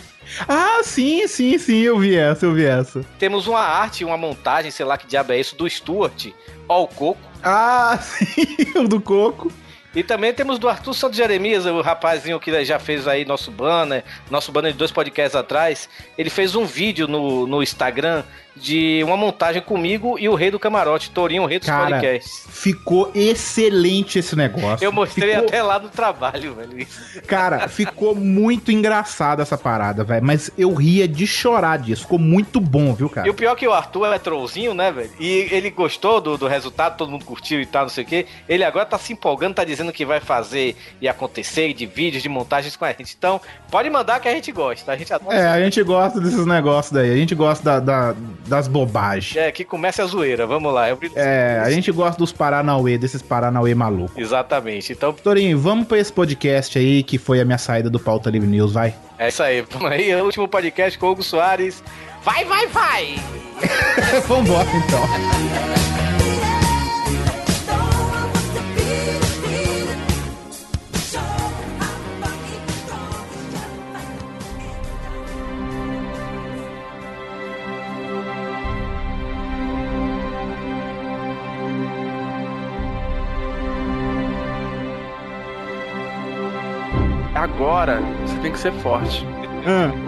[0.48, 3.06] Ah, sim, sim, sim, eu vi essa, eu vi essa.
[3.20, 6.28] Temos uma arte, uma montagem, sei lá que diabo é isso, do Stuart,
[6.68, 7.20] ó o Coco.
[7.44, 9.52] Ah, sim, o do coco.
[9.96, 14.04] E também temos do Arthur Santos Jeremias, o rapazinho que já fez aí nosso banner,
[14.30, 15.88] nosso banner de dois podcasts atrás.
[16.18, 18.24] Ele fez um vídeo no, no Instagram
[18.56, 22.46] de uma montagem comigo e o Rei do Camarote, Torinho, o Rei dos Cara, Podcasts.
[22.50, 24.84] ficou excelente esse negócio.
[24.86, 26.88] Eu mostrei Ficou- até lá no trabalho, velho.
[27.28, 30.26] Cara, ficou muito engraçado essa parada, velho.
[30.26, 32.04] Mas eu ria de chorar disso.
[32.04, 33.30] Ficou muito bom, viu, E cara?
[33.32, 35.12] o pior é que o Arthur é trollzinho, né, velho?
[35.20, 38.26] E ele gostou do, do resultado, todo mundo curtiu e tal, não sei o quê.
[38.48, 42.30] Ele agora tá se empolgando, tá dizendo que vai fazer e acontecer de vídeos, de
[42.30, 43.16] montagens com a gente.
[43.18, 43.40] Então,
[43.70, 44.92] pode mandar que a gente gosta.
[44.92, 45.36] A gente adora.
[45.38, 47.12] É, a gente gosta desses negócios daí.
[47.12, 48.16] A gente gosta da- da-
[48.48, 49.36] das bobagens.
[49.36, 50.46] É, que comece a zoeira.
[50.46, 50.90] Vamos lá.
[50.90, 50.98] Eu...
[51.16, 54.18] É, a gente gosta dos Paranauê, desses Paranauê malucos.
[54.18, 54.94] Exatamente.
[54.94, 58.48] Então, Torinho, vamos pra esse podcast aí que foi a minha saída do Pauta Livre
[58.48, 58.94] News, vai.
[59.18, 59.62] é isso aí.
[59.70, 60.14] Vamos aí.
[60.16, 61.84] O último podcast com o Hugo Soares.
[62.24, 63.16] Vai, vai, vai!
[64.28, 66.15] Vambora então.
[87.86, 89.24] Agora você tem que ser forte.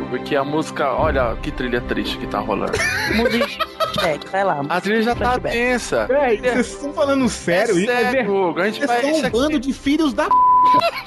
[0.09, 2.71] Porque a música, olha que trilha triste que tá rolando.
[3.15, 4.65] Muda flashback, vai lá.
[4.67, 6.07] A trilha já tá tensa.
[6.07, 7.77] Véi, vocês estão falando sério?
[7.77, 8.59] É Isso é sério, Hugo.
[8.61, 9.01] A gente Vocês vai.
[9.01, 10.27] são isso um bando de filhos da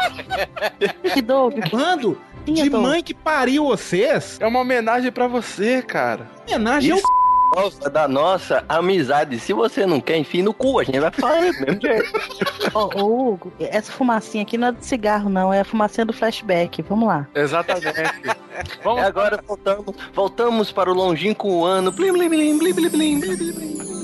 [1.13, 4.39] Que Doug, bando de mãe que pariu vocês.
[4.41, 6.29] É uma homenagem pra você, cara.
[6.49, 7.20] Homenagem ao Isso
[7.55, 9.39] Nossa, da nossa amizade.
[9.41, 12.21] Se você não quer, enfia no cu, a gente vai falar do mesmo jeito.
[12.75, 15.53] Ô, ô, Hugo, essa fumacinha aqui não é de cigarro, não.
[15.53, 16.83] É a fumacinha do flashback.
[16.83, 17.27] Vamos lá.
[17.35, 17.87] Exatamente.
[17.89, 21.91] E Vamos agora voltamos, voltamos para o longínquo ano.
[21.91, 24.00] Blim, blim, blim, blim, blim, blim, blim, blim,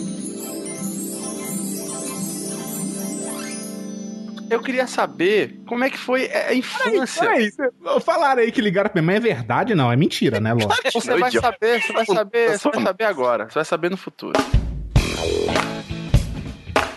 [4.48, 7.22] Eu queria saber como é que foi a infância.
[7.22, 9.74] Peraí, cê- falaram aí que ligaram pra minha mãe, é verdade?
[9.74, 10.68] Não, é mentira, né, Ló?
[10.92, 13.44] Você vai saber, você vai saber, você vai saber agora.
[13.48, 14.38] Você vai saber no futuro.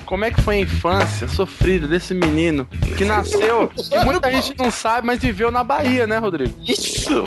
[0.06, 2.66] Como é que foi a infância sofrida desse menino
[2.98, 6.54] que nasceu, que muita gente não sabe, mas viveu na Bahia, né, Rodrigo?
[6.68, 7.24] Isso!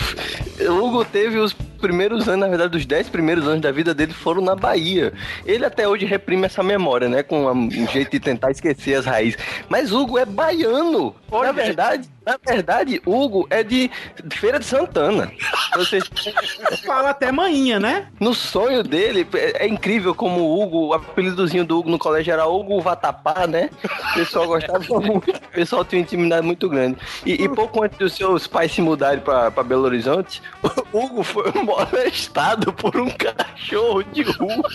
[0.68, 4.12] O Hugo teve os primeiros anos, na verdade, os 10 primeiros anos da vida dele
[4.12, 5.12] foram na Bahia.
[5.44, 7.22] Ele até hoje reprime essa memória, né?
[7.22, 9.38] Com um jeito de tentar esquecer as raízes.
[9.68, 11.14] Mas Hugo é baiano.
[11.30, 13.90] Na verdade, na verdade, Hugo é de
[14.30, 15.32] Feira de Santana.
[15.74, 15.98] Você
[16.86, 18.06] Fala até manhinha, né?
[18.20, 22.32] No sonho dele, é, é incrível como o Hugo, o apelidozinho do Hugo no colégio
[22.32, 23.70] era Hugo Vatapá, né?
[24.10, 26.98] O pessoal gostava muito, o pessoal tinha intimidade muito grande.
[27.26, 30.40] E, e pouco antes dos seus pais se mudarem pra Belo Horizonte,
[30.92, 34.68] Hugo foi molestado por um cachorro de rua.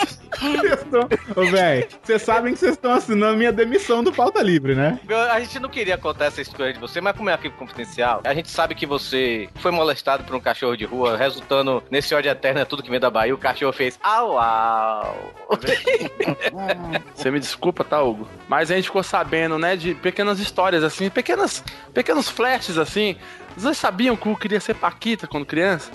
[1.50, 4.98] Véi, vocês sabem que vocês estão assinando minha demissão do Pauta Livre, né?
[5.30, 8.34] A gente não queria contar essa história de você, mas como é arquivo confidencial, a
[8.34, 12.60] gente sabe que você foi molestado por um cachorro de rua, resultando nesse ódio eterno,
[12.60, 13.34] é tudo que vem da Bahia.
[13.34, 15.16] O cachorro fez au au.
[17.14, 18.28] Você me desculpa, tá, Hugo?
[18.48, 23.16] Mas a gente ficou sabendo, né, de pequenas histórias, assim, pequenas, pequenos flashes, assim.
[23.58, 25.90] Vocês sabiam que o queria ser Paquita quando criança?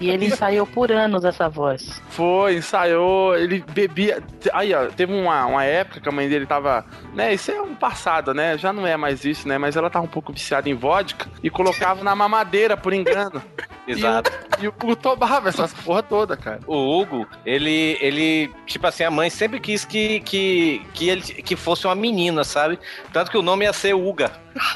[0.00, 2.02] E ele ensaiou por anos essa voz.
[2.08, 4.22] Foi, ensaiou, ele bebia.
[4.52, 6.84] Aí, ó, teve uma, uma época que a mãe dele tava.
[7.14, 8.58] Né, isso é um passado, né?
[8.58, 9.56] Já não é mais isso, né?
[9.56, 13.40] Mas ela tava um pouco viciada em vodka e colocava na mamadeira por engano.
[13.86, 14.32] Exato.
[14.60, 16.60] E o Hugo tomava essas porra toda, cara.
[16.66, 21.56] O Hugo, ele, ele, tipo assim, a mãe sempre quis que, que, que ele que
[21.56, 22.78] fosse uma menina, sabe?
[23.12, 24.30] Tanto que o nome ia ser Uga.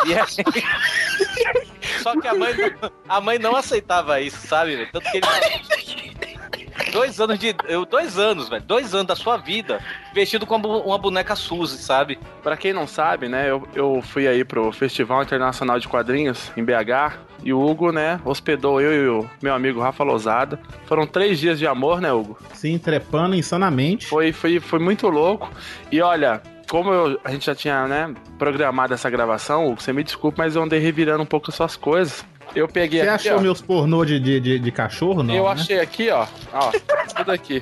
[0.06, 0.24] E aí-
[2.02, 4.88] Só que a mãe, não, a mãe não aceitava isso, sabe?
[4.92, 5.26] Tanto que ele.
[6.92, 7.54] Dois anos de.
[7.68, 8.62] eu- Dois anos, velho.
[8.62, 9.80] Dois anos da sua vida
[10.12, 12.18] vestido como uma boneca Suzy, sabe?
[12.42, 16.64] Pra quem não sabe, né, eu, eu fui aí pro Festival Internacional de Quadrinhos em
[16.64, 20.58] BH e o Hugo, né, hospedou eu e o meu amigo Rafa Lozada.
[20.87, 22.38] Foram três dias de amor, né, Hugo?
[22.54, 24.06] Sim, trepando insanamente.
[24.06, 25.50] Foi, foi, foi muito louco.
[25.90, 26.40] E olha,
[26.74, 30.62] como eu- a gente já tinha, né, programado essa gravação, você me desculpe, mas eu
[30.64, 32.24] andei revirando um pouco as suas coisas.
[32.52, 35.32] Eu peguei Você aqui, achou ó, meus pornô de, de, de, de cachorro, não?
[35.32, 35.50] eu né?
[35.52, 36.72] achei aqui, ó, ó,
[37.16, 37.60] tudo aqui.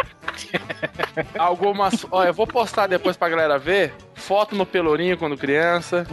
[1.39, 3.93] Algumas, ó, eu vou postar depois pra galera ver.
[4.15, 6.07] Foto no pelourinho quando criança.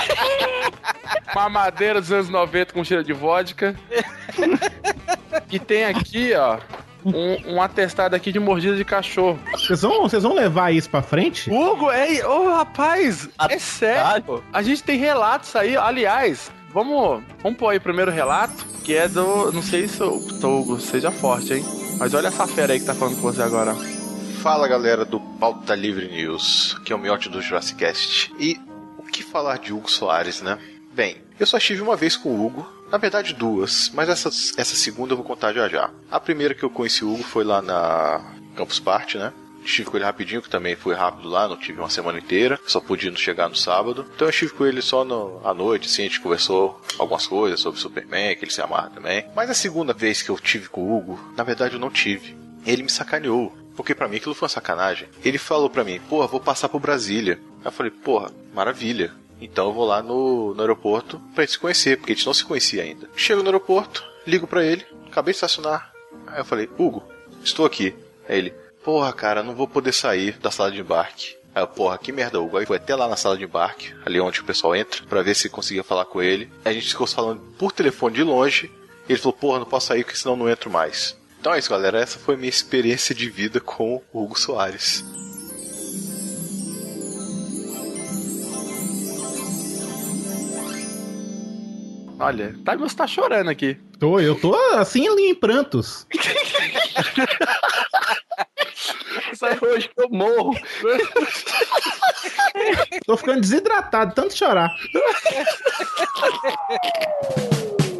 [1.34, 3.74] Mamadeira dos anos 90 com cheiro de vodka.
[5.50, 6.58] E tem aqui, ó,
[7.14, 9.38] um, um atestado aqui de mordida de cachorro.
[9.52, 11.50] Vocês vão, vocês vão levar isso pra frente?
[11.50, 14.42] Hugo, é, ô rapaz, é sério.
[14.52, 19.08] A gente tem relatos aí, aliás, vamos, vamos pôr aí o primeiro relato, que é
[19.08, 21.64] do, não sei se o Hugo seja forte, hein?
[21.98, 23.74] Mas olha essa fera aí que tá falando com você agora.
[24.42, 28.32] Fala galera do Pauta Livre News, que é o miote do Jurassic Cast.
[28.38, 28.60] E
[28.98, 30.58] o que falar de Hugo Soares, né?
[30.94, 34.76] Bem, eu só estive uma vez com o Hugo, na verdade duas, mas essa, essa
[34.76, 35.90] segunda eu vou contar já já.
[36.10, 38.20] A primeira que eu conheci o Hugo foi lá na
[38.56, 39.32] Campus Party, né?
[39.64, 42.80] Estive com ele rapidinho, que também foi rápido lá, não tive uma semana inteira, só
[42.80, 44.06] podia chegar no sábado.
[44.14, 47.58] Então eu estive com ele só no, à noite, assim, a gente conversou algumas coisas
[47.58, 49.26] sobre Superman, que ele se amarra também.
[49.34, 52.36] Mas a segunda vez que eu tive com o Hugo, na verdade eu não tive.
[52.64, 53.52] Ele me sacaneou.
[53.74, 55.08] Porque pra mim aquilo foi uma sacanagem.
[55.22, 57.38] Ele falou pra mim, porra, vou passar por Brasília.
[57.62, 59.12] Eu falei, porra, maravilha.
[59.40, 62.34] Então eu vou lá no, no aeroporto pra gente se conhecer, porque a gente não
[62.34, 63.08] se conhecia ainda.
[63.16, 65.92] Chego no aeroporto, ligo pra ele, acabei de estacionar.
[66.26, 67.02] Aí eu falei, Hugo,
[67.44, 67.94] estou aqui.
[68.28, 71.36] Aí ele, porra, cara, não vou poder sair da sala de embarque.
[71.54, 72.58] Aí eu, porra, que merda, Hugo.
[72.58, 75.34] Aí foi até lá na sala de embarque, ali onde o pessoal entra, pra ver
[75.34, 76.50] se conseguia falar com ele.
[76.64, 78.70] Aí a gente ficou falando por telefone de longe.
[79.08, 81.16] E ele falou, porra, não posso sair porque senão não entro mais.
[81.40, 82.00] Então é isso, galera.
[82.00, 85.04] Essa foi a minha experiência de vida com o Hugo Soares.
[92.18, 93.78] Olha, tá, você tá chorando aqui.
[93.98, 96.06] Tô, eu tô assim ali em prantos.
[99.34, 100.54] Sai hoje que eu morro.
[103.06, 104.70] Tô ficando desidratado, tanto chorar.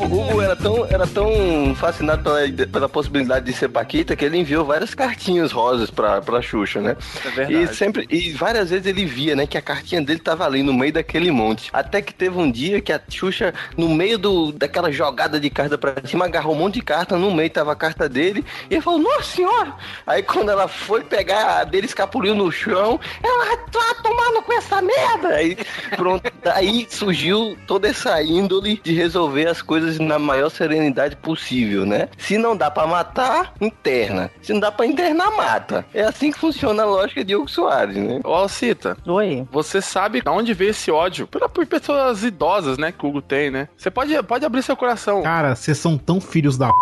[0.00, 4.38] O Hugo era tão, era tão fascinado pela, pela possibilidade de ser Paquita que ele
[4.38, 6.96] enviou várias cartinhas rosas pra, pra Xuxa, né?
[7.24, 7.62] É verdade.
[7.64, 10.72] E sempre, e várias vezes ele via, né, que a cartinha dele tava ali no
[10.72, 11.68] meio daquele monte.
[11.72, 15.76] Até que teve um dia que a Xuxa, no meio do, daquela jogada de carta
[15.76, 18.82] pra cima, agarrou um monte de carta, no meio tava a carta dele, e ele
[18.82, 19.74] falou, nossa senhora!
[20.06, 24.80] Aí quando ela foi pegar, a dele escapuliu no chão, ela tá tomando com essa
[24.80, 25.28] merda!
[25.28, 25.58] Aí
[25.96, 32.08] pronto, daí surgiu toda essa índole de resolver as coisas na maior serenidade possível, né?
[32.18, 34.30] Se não dá pra matar, interna.
[34.42, 35.84] Se não dá pra internar, mata.
[35.94, 38.20] É assim que funciona a lógica de Hugo Soares, né?
[38.24, 39.46] Ô, Alcita, Oi.
[39.50, 41.26] você sabe aonde veio esse ódio?
[41.26, 43.68] Pela, por pessoas idosas, né, que o Hugo tem, né?
[43.76, 45.22] Você pode, pode abrir seu coração.
[45.22, 46.74] Cara, vocês são tão filhos da p.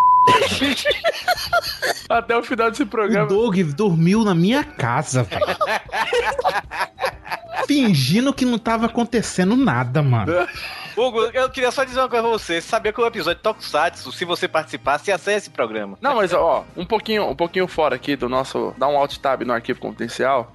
[2.08, 3.26] Até o final desse O programa.
[3.26, 5.44] Doug dormiu na minha casa, velho.
[7.66, 10.32] Fingindo que não tava acontecendo nada, mano.
[10.96, 12.60] Hugo, eu queria só dizer uma coisa pra você.
[12.60, 15.98] Você sabia que o episódio Tokusatsu, se você participasse, ia ser esse programa.
[16.00, 18.74] Não, mas ó, um pouquinho, um pouquinho fora aqui do nosso.
[18.78, 20.52] Dá um alt tab no arquivo confidencial.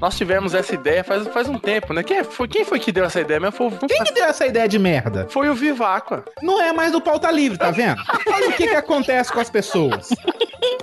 [0.00, 2.02] Nós tivemos essa ideia faz, faz um tempo, né?
[2.02, 3.56] Quem foi, quem foi que deu essa ideia mesmo?
[3.56, 5.26] Foi, o- Quem que deu essa ideia de merda?
[5.30, 6.26] foi o Viváqua.
[6.42, 8.02] Não é mais do pauta livre, tá vendo?
[8.26, 10.10] Olha o que que acontece com as pessoas.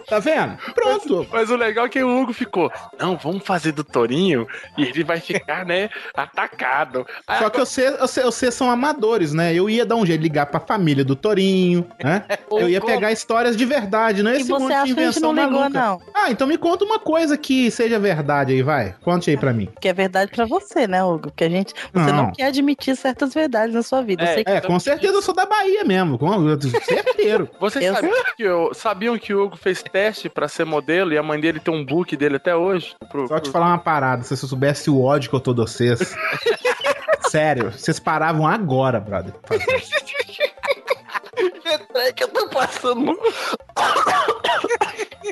[0.07, 0.57] Tá vendo?
[0.73, 1.27] Pronto.
[1.31, 2.71] Mas o legal é que o Hugo ficou.
[2.99, 4.45] Não, vamos fazer do Torinho
[4.77, 7.05] e ele vai ficar, né, atacado.
[7.27, 9.53] Aí Só que vocês você, vocês são amadores, né?
[9.53, 12.23] Eu ia dar um jeito de ligar pra família do Torinho, né?
[12.51, 14.91] Eu ia pegar histórias de verdade, não é E esse você monte de acha que
[14.91, 15.79] a gente invenção não ligou, maluca.
[15.79, 16.01] não?
[16.13, 18.93] Ah, então me conta uma coisa que seja verdade aí, vai.
[19.01, 19.69] Conte aí pra mim.
[19.79, 21.29] Que é verdade pra você, né, Hugo?
[21.31, 21.73] Porque a gente.
[21.93, 22.31] Você não, Não.
[22.31, 24.23] quer admitir certas verdades na sua vida.
[24.23, 27.49] Eu sei que É, com certeza eu sou da Bahia mesmo, com certeiro.
[27.59, 31.17] Vocês Eu- sabiam que, o- sabiam que o Hugo fez teste pra ser modelo e
[31.17, 32.95] a mãe dele tem um book dele até hoje?
[33.09, 35.53] Pro- Só te pro- falar uma parada, se você soubesse o ódio que eu tô
[35.53, 36.15] de vocês.
[37.29, 39.33] Sério, vocês paravam agora, brother.
[42.15, 43.17] Que eu tô passando.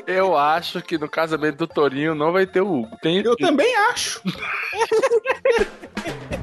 [0.06, 2.96] Eu acho que no casamento do Torinho não vai ter o Hugo.
[3.02, 3.18] Tem...
[3.20, 4.22] Eu também acho.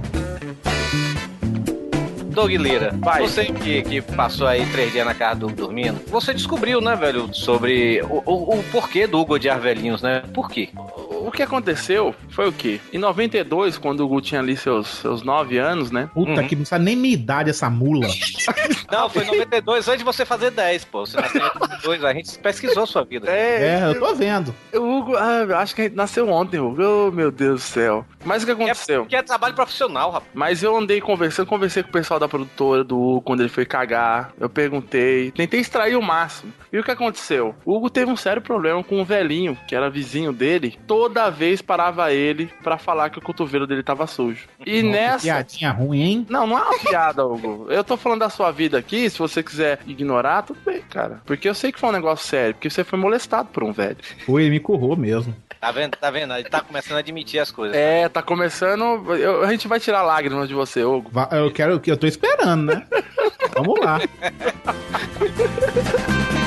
[2.37, 3.23] Doug Lira, Vai.
[3.23, 6.95] você que, que passou aí três dias na casa do Hugo dormindo, você descobriu, né,
[6.95, 10.21] velho, sobre o, o, o porquê do Hugo odiar velhinhos, né?
[10.35, 10.69] Por quê?
[11.09, 12.79] O que aconteceu foi o quê?
[12.93, 16.11] Em 92, quando o Hugo tinha ali seus, seus 9 anos, né?
[16.13, 18.07] Puta que não sabe nem minha idade essa mula.
[18.89, 21.05] Não, foi em 92, antes de você fazer 10, pô.
[21.05, 23.29] Você nasceu em 92, a gente pesquisou sua vida.
[23.29, 24.55] É, eu tô vendo.
[24.73, 26.81] O Hugo, ah, eu acho que a gente nasceu ontem, Hugo.
[26.81, 28.05] Oh, meu Deus do céu.
[28.23, 29.05] Mas o que aconteceu?
[29.05, 30.31] Que é trabalho profissional, rapaz.
[30.33, 33.65] Mas eu andei conversando, conversei com o pessoal da produtora do Hugo quando ele foi
[33.65, 34.33] cagar.
[34.39, 36.53] Eu perguntei, tentei extrair o máximo.
[36.71, 37.55] E o que aconteceu?
[37.65, 40.77] O Hugo teve um sério problema com um velhinho, que era vizinho dele.
[40.85, 44.47] Toda vez parava ele pra falar que o cotovelo dele tava sujo.
[44.65, 45.23] E Nossa, nessa.
[45.23, 46.25] Piadinha ruim, hein?
[46.29, 47.67] Não, não é uma piada, Hugo.
[47.69, 51.21] Eu tô falando da sua vida aqui, se você quiser ignorar, tudo bem, cara.
[51.25, 53.97] Porque eu sei que foi um negócio sério, porque você foi molestado por um velho.
[54.25, 55.35] Foi, me currou mesmo.
[55.59, 55.95] Tá vendo?
[55.97, 56.33] Tá vendo?
[56.35, 57.75] Ele tá começando a admitir as coisas.
[57.75, 58.83] É, tá começando.
[59.15, 61.09] eu- a gente vai tirar lágrimas de você, Hugo.
[61.11, 62.85] Va- Eu quero que eu tô esperando, né?
[63.55, 63.99] Vamos lá.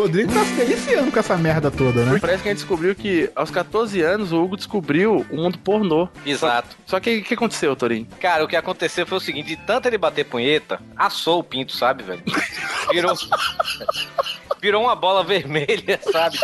[0.00, 2.18] Rodrigo tá se deliciando com essa merda toda, né?
[2.18, 6.08] Parece que a gente descobriu que aos 14 anos o Hugo descobriu o mundo pornô.
[6.24, 6.74] Exato.
[6.86, 8.06] Só que o que aconteceu, Torinho?
[8.18, 11.76] Cara, o que aconteceu foi o seguinte: de tanto ele bater punheta, assou o pinto,
[11.76, 12.22] sabe, velho?
[12.90, 13.14] Virou.
[14.60, 16.36] Virou uma bola vermelha, sabe?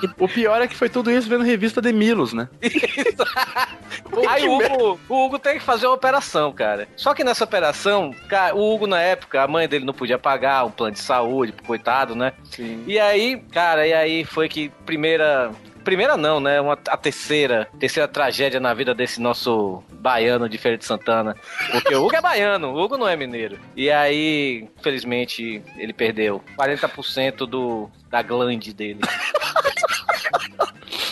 [0.00, 0.24] Tipo.
[0.24, 2.48] O pior é que foi tudo isso vendo revista de Milos, né?
[4.28, 6.86] Aí o Hugo, o Hugo tem que fazer uma operação, cara.
[6.94, 10.64] Só que nessa operação, cara, o Hugo, na época, a mãe dele não podia pagar
[10.64, 12.34] um plano de saúde, coitado, né?
[12.44, 12.84] Sim.
[12.86, 15.50] E aí, cara, e aí foi que primeira.
[15.84, 16.58] Primeira não, né?
[16.62, 21.36] Uma, a terceira, terceira tragédia na vida desse nosso baiano de Feira de Santana.
[21.70, 23.58] Porque o Hugo é baiano, o Hugo não é mineiro.
[23.76, 29.00] E aí, infelizmente, ele perdeu 40% do, da glande dele.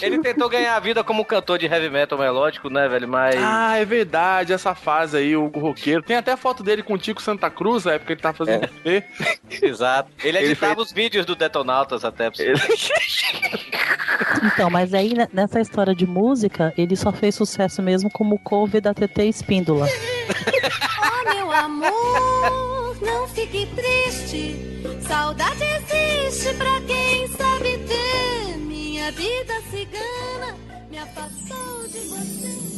[0.01, 3.09] Ele tentou ganhar a vida como cantor de heavy metal melódico, né, velho?
[3.09, 3.37] Mas.
[3.39, 6.03] Ah, é verdade, essa fase aí, o Roqueiro.
[6.03, 8.69] Tem até foto dele com o Tico Santa Cruz, na época que ele tava fazendo
[8.85, 9.03] é.
[9.63, 10.11] Exato.
[10.25, 12.53] Ele Ele editava fez- os vídeos do Detonautas até pra você.
[14.45, 18.81] Então, mas aí né, nessa história de música, ele só fez sucesso mesmo como cover
[18.81, 19.87] da TT Espíndola.
[19.87, 24.57] Oh, meu amor, não fique triste.
[25.07, 28.32] Saudade existe pra quem sabe ter.
[29.03, 30.55] Minha vida cigana
[30.89, 32.73] me afastou de você.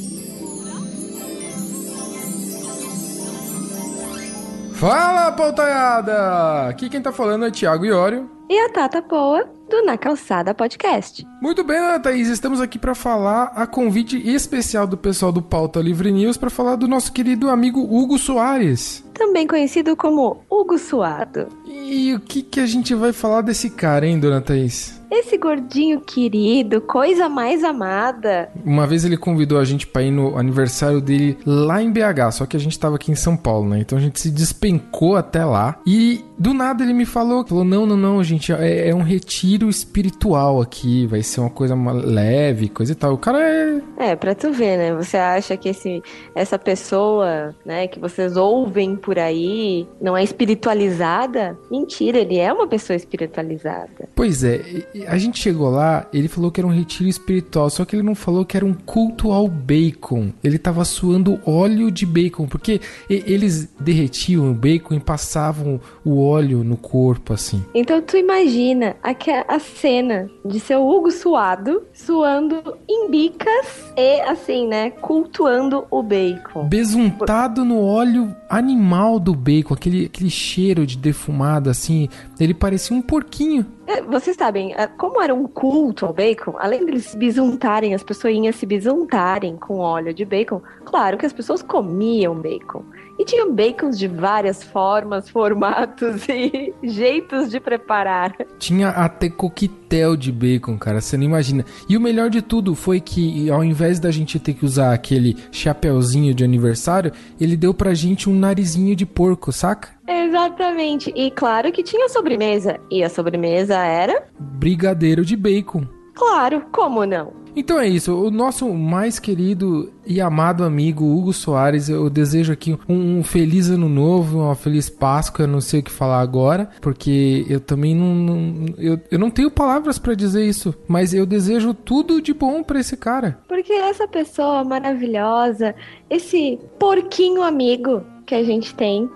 [4.72, 6.68] Fala, pautaiada!
[6.68, 8.30] Aqui quem tá falando é Thiago Iório.
[8.48, 11.26] E a Tata Poa, do Na Calçada Podcast.
[11.42, 15.78] Muito bem, Ana Thaís, estamos aqui para falar a convite especial do pessoal do Pauta
[15.80, 19.04] Livre News para falar do nosso querido amigo Hugo Soares.
[19.12, 21.48] Também conhecido como Hugo Suado.
[21.74, 25.02] E o que, que a gente vai falar desse cara, hein, dona Thaís?
[25.10, 28.50] Esse gordinho querido, coisa mais amada.
[28.64, 32.46] Uma vez ele convidou a gente para ir no aniversário dele lá em BH, só
[32.46, 33.78] que a gente tava aqui em São Paulo, né?
[33.78, 35.78] Então a gente se despencou até lá.
[35.86, 39.68] E do nada ele me falou, falou: "Não, não, não, gente, é, é um retiro
[39.68, 43.14] espiritual aqui, vai ser uma coisa leve, coisa e tal".
[43.14, 44.94] O cara é É, pra tu ver, né?
[44.94, 46.02] Você acha que esse,
[46.34, 51.56] essa pessoa, né, que vocês ouvem por aí, não é espiritualizada?
[51.70, 54.08] Mentira, ele é uma pessoa espiritualizada.
[54.14, 54.60] Pois é,
[55.06, 58.14] a gente chegou lá, ele falou que era um retiro espiritual, só que ele não
[58.14, 60.32] falou que era um culto ao bacon.
[60.42, 66.62] Ele tava suando óleo de bacon, porque eles derretiam o bacon e passavam o óleo
[66.64, 67.62] no corpo, assim.
[67.74, 74.66] Então tu imagina aque- a cena de seu Hugo suado, suando em bicas e assim,
[74.66, 76.66] né, cultuando o bacon.
[76.68, 82.08] Besuntado no óleo animal do bacon, aquele, aquele cheiro de defumado, assim.
[82.38, 83.66] Ele parecia um porquinho.
[83.86, 88.02] É, Vocês sabem, ah, como era um culto ao bacon, além deles se bisuntarem, as
[88.02, 92.82] pessoinhas se bisuntarem com óleo de bacon, claro que as pessoas comiam bacon.
[93.18, 98.36] E tinham bacons de várias formas, formatos e jeitos de preparar.
[98.58, 101.64] Tinha até coquetel de bacon, cara, você não imagina.
[101.88, 105.36] E o melhor de tudo foi que, ao invés da gente ter que usar aquele
[105.52, 109.90] chapeuzinho de aniversário, ele deu pra gente um narizinho de porco, saca?
[110.06, 111.12] Exatamente.
[111.14, 112.78] E claro que tinha sobremesa.
[112.90, 114.26] E a sobremesa era?
[114.38, 115.86] Brigadeiro de bacon.
[116.14, 117.32] Claro, como não?
[117.56, 122.76] Então é isso, o nosso mais querido e amado amigo Hugo Soares, eu desejo aqui
[122.88, 126.68] um, um feliz ano novo, uma feliz Páscoa, eu não sei o que falar agora,
[126.80, 131.24] porque eu também não, não- eu, eu não tenho palavras pra dizer isso, mas eu
[131.24, 133.38] desejo tudo de bom pra esse cara.
[133.46, 135.76] Porque essa pessoa maravilhosa,
[136.10, 139.08] esse porquinho amigo que a gente tem,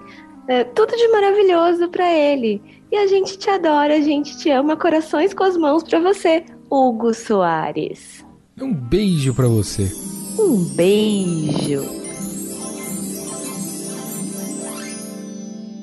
[0.46, 2.62] é, tudo de maravilhoso pra ele.
[2.90, 6.44] E a gente te adora, a gente te ama, corações com as mãos pra você,
[6.70, 8.24] Hugo Soares.
[8.60, 9.90] Um beijo pra você.
[10.38, 11.82] Um beijo.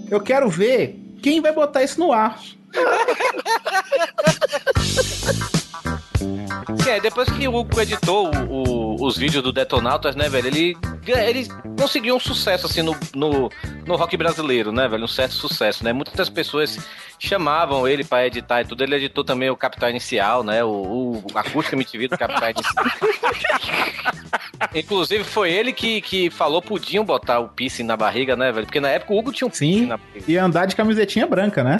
[0.09, 2.39] Eu quero ver quem vai botar isso no ar.
[6.87, 10.77] É, depois que o Hugo editou o- o- os vídeos do Detonautas, né, velho, ele,
[11.11, 11.47] ele
[11.79, 13.49] conseguiu um sucesso, assim, no, no,
[13.85, 16.77] no rock brasileiro, né, velho, um certo sucesso, né, muitas pessoas
[17.19, 21.23] chamavam ele pra editar e tudo, ele editou também o Capital Inicial, né, o, o
[21.35, 22.85] Acústica MTV do Capital Inicial.
[24.73, 28.65] Inclusive, foi ele que, que falou pro Dinho botar o piercing na barriga, né, velho,
[28.65, 30.25] porque na época o Hugo tinha um piercing na barriga.
[30.27, 31.79] E andar de camisetinha branca, né?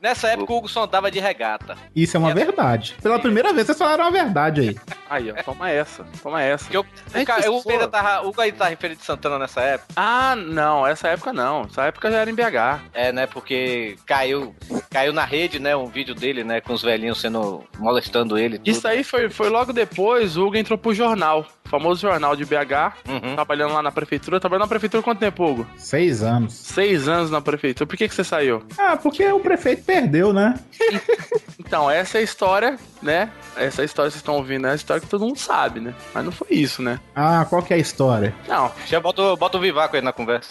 [0.00, 1.76] Nessa época o Hugo só andava de regata.
[1.94, 2.96] Isso é uma verdade.
[3.02, 4.76] Pela primeira vez vocês falaram a verdade aí.
[5.10, 6.64] Aí, ó, toma essa, toma essa.
[6.64, 9.38] Porque o, cara, o Hugo ainda tava, o Hugo ainda tava em Feira de Santana
[9.38, 9.92] nessa época.
[9.96, 11.62] Ah, não, essa época não.
[11.62, 12.82] Essa época já era em BH.
[12.92, 13.26] É, né?
[13.26, 14.54] Porque caiu,
[14.90, 15.74] caiu na rede, né?
[15.74, 16.60] Um vídeo dele, né?
[16.60, 18.58] Com os velhinhos sendo molestando ele.
[18.58, 18.68] tudo.
[18.68, 21.27] Isso aí foi, foi logo depois, o Hugo entrou pro jornal.
[21.64, 24.40] Famoso jornal de BH, trabalhando lá na prefeitura.
[24.40, 25.66] Trabalhando na prefeitura quanto tempo, Hugo?
[25.76, 26.54] Seis anos.
[26.54, 27.86] Seis anos na prefeitura.
[27.86, 28.62] Por que, que você saiu?
[28.78, 30.58] Ah, porque o prefeito perdeu, né?
[31.60, 33.30] Então, essa é a história, né?
[33.54, 35.92] Essa história que vocês estão ouvindo é a história que todo mundo sabe, né?
[36.14, 36.98] Mas não foi isso, né?
[37.14, 38.34] Ah, qual que é a história?
[38.48, 38.72] Não.
[38.86, 40.48] Já bota, bota o Vivaco aí na conversa.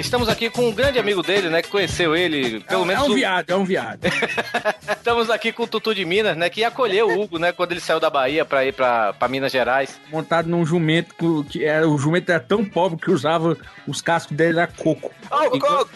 [0.00, 1.62] Estamos aqui com um grande amigo dele, né?
[1.62, 3.04] Que conheceu ele, pelo menos.
[3.04, 4.00] É um o- viado, é um viado.
[4.96, 6.50] Estamos aqui com o Tutu de Minas, né?
[6.50, 7.52] Que acolheu o Hugo, né?
[7.52, 9.98] Quando ele saiu da Bahia pra ir pra, pra Minas Gerais.
[10.10, 11.14] Montado num jumento
[11.48, 15.10] que- era, o jumento era tão pobre que usava os cascos dele era coco.
[15.30, 15.34] Ô,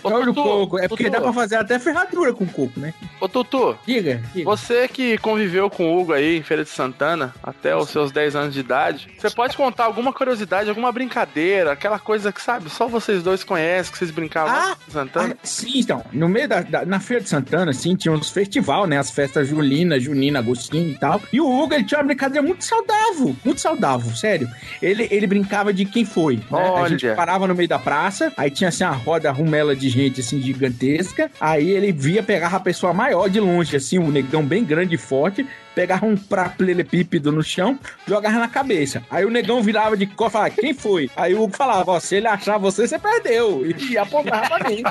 [0.09, 0.79] Óleo Tutu, coco.
[0.79, 1.15] É porque Tutu.
[1.17, 2.95] dá pra fazer até ferradura com coco, né?
[3.21, 3.77] Ô, Tutu.
[3.87, 4.45] Diga, diga.
[4.45, 8.35] Você que conviveu com o Hugo aí em Feira de Santana até os seus 10
[8.37, 12.87] anos de idade, você pode contar alguma curiosidade, alguma brincadeira, aquela coisa que, sabe, só
[12.87, 15.37] vocês dois conhecem, que vocês brincavam Ah, Santana?
[15.43, 18.99] Sim, então, no meio da, da- na Feira de Santana, assim, tinha uns festival, né?
[18.99, 21.21] As festas Julina, Junina, Agostinho e tal.
[21.33, 24.49] E o Hugo, ele tinha uma brincadeira muito saudável, muito saudável, sério.
[24.81, 26.43] Ele, ele brincava de quem foi, né?
[26.51, 26.89] A Olha.
[26.89, 30.41] gente parava no meio da praça, aí tinha assim uma roda rumela de gente, assim,
[30.41, 31.31] gigantesca.
[31.41, 34.99] Aí ele via, pegava a pessoa maior de longe, assim, um negão bem grande e
[34.99, 39.03] forte, pegava um paralelepípedo no chão, jogava na cabeça.
[39.11, 41.11] Aí o negão virava de cor e falava, quem foi?
[41.17, 43.65] Aí o Hugo falava, ó, se ele achar você, você perdeu.
[43.67, 44.83] E apontava pra mim.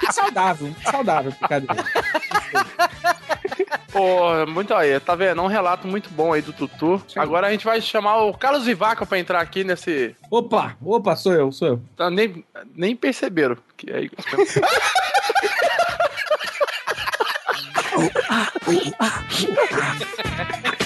[0.00, 1.84] Que saudável, que saudável, brincadeira.
[3.92, 5.40] Pô, muito aí, tá vendo?
[5.40, 7.02] É um relato muito bom aí do Tutu.
[7.14, 10.16] Agora a gente vai chamar o Carlos Vivaco pra entrar aqui nesse.
[10.30, 11.82] Opa, opa, sou eu, sou eu.
[11.94, 12.42] Tá, nem,
[12.74, 13.56] nem perceberam.
[13.76, 14.08] Que é...
[18.02, 18.50] Ah, ah,
[18.98, 19.22] ah,
[19.70, 19.94] ah,
[20.64, 20.81] ah.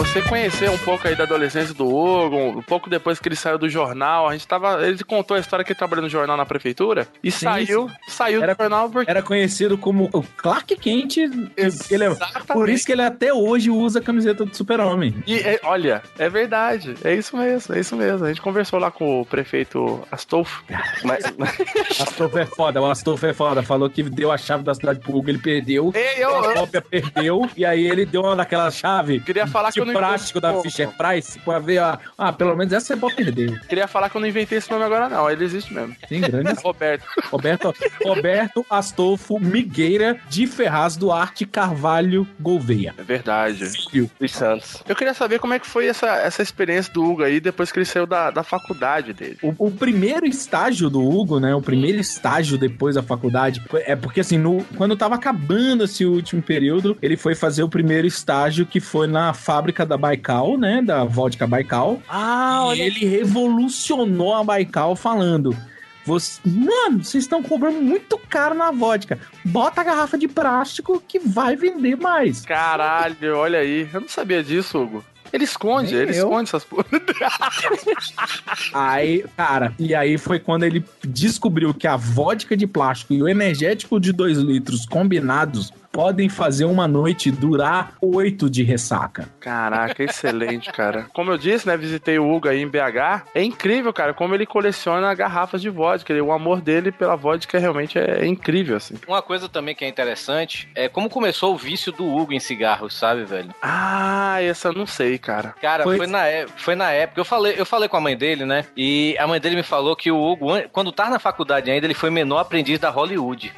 [0.00, 3.58] Você conheceu um pouco aí da adolescência do Hugo, um pouco depois que ele saiu
[3.58, 4.84] do jornal, a gente tava.
[4.86, 8.42] Ele contou a história que ele trabalhou no jornal na prefeitura e Sim, saiu, saiu
[8.42, 9.10] Era- do jornal porque.
[9.10, 11.18] Era conhecido como o Clark Kent.
[11.18, 12.16] Ele é-
[12.52, 15.14] por isso que ele até hoje usa a camiseta do super-homem.
[15.26, 16.94] E é, olha, é verdade.
[17.04, 18.24] É isso mesmo, é isso mesmo.
[18.24, 20.64] A gente conversou lá com o prefeito Astolfo.
[21.04, 21.24] Mas,
[22.00, 23.62] Astolfo é foda, o Astolfo é foda.
[23.62, 25.92] Falou que deu a chave da cidade pro Hugo, ele perdeu.
[25.94, 27.48] Ei, eu- a cópia perdeu.
[27.56, 29.20] E aí ele deu uma daquela chave.
[29.20, 30.40] Queria falar que de eu não entendi.
[30.40, 31.98] da Fisher Price pra ver a.
[32.16, 33.60] Ah, pelo menos essa você pode perder.
[33.66, 35.30] Queria falar que eu não inventei esse nome agora, não.
[35.30, 35.94] Ele existe mesmo.
[36.08, 36.54] Tem grande.
[36.62, 37.04] Roberto.
[37.30, 37.74] Roberto,
[38.04, 42.94] Roberto Astolfo Migueira de Ferraz Duarte Carvalho Gouveia.
[42.98, 43.66] É verdade.
[43.90, 44.10] Filho.
[44.18, 44.82] Dos Santos.
[44.88, 47.78] Eu queria saber como é que foi essa, essa experiência do Hugo aí depois que
[47.78, 49.38] ele saiu da, da faculdade dele.
[49.42, 51.54] O, o primeiro estágio do Hugo, né?
[51.54, 53.62] O primeiro estágio depois da faculdade.
[53.72, 58.06] É porque, assim, no, quando tava acabando esse último período, ele foi fazer o primeiro
[58.06, 60.80] estágio que foi na fábrica da Baikal, né?
[60.82, 62.00] Da vodka Baikal.
[62.08, 65.56] Ah, e ele revolucionou a Baikal falando.
[66.04, 69.18] "Você- Mano, vocês estão cobrando muito caro na vodka.
[69.44, 72.40] Bota a garrafa de plástico que vai vender mais.
[72.44, 73.88] Caralho, olha aí.
[73.92, 75.04] Eu não sabia disso, Hugo.
[75.32, 76.24] Ele esconde, Nem ele eu.
[76.24, 76.84] esconde essas porra.
[78.74, 83.28] Aí, cara, e aí foi quando ele descobriu que a vodka de plástico e o
[83.28, 89.28] energético de 2 litros combinados podem fazer uma noite durar oito de ressaca.
[89.40, 91.06] Caraca, excelente, cara.
[91.12, 91.76] Como eu disse, né?
[91.76, 93.24] Visitei o Hugo aí em BH.
[93.34, 96.14] É incrível, cara, como ele coleciona garrafas de vodka.
[96.22, 98.94] O amor dele pela vodka realmente é incrível, assim.
[99.08, 102.94] Uma coisa também que é interessante é como começou o vício do Hugo em cigarros,
[102.96, 103.50] sabe, velho?
[103.62, 105.54] Ah, essa eu não sei, cara.
[105.60, 107.20] Cara, Foi- foi, na, é- foi na época.
[107.20, 108.64] Eu falei, eu falei com a mãe dele, né?
[108.76, 111.86] E a mãe dele me falou que o Hugo, an- quando tava na faculdade ainda,
[111.86, 113.52] ele foi menor aprendiz da Hollywood.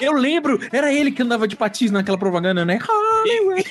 [0.00, 2.78] Eu lembro, era ele que andava de patins naquela propaganda, né?
[2.86, 3.64] Hollywood.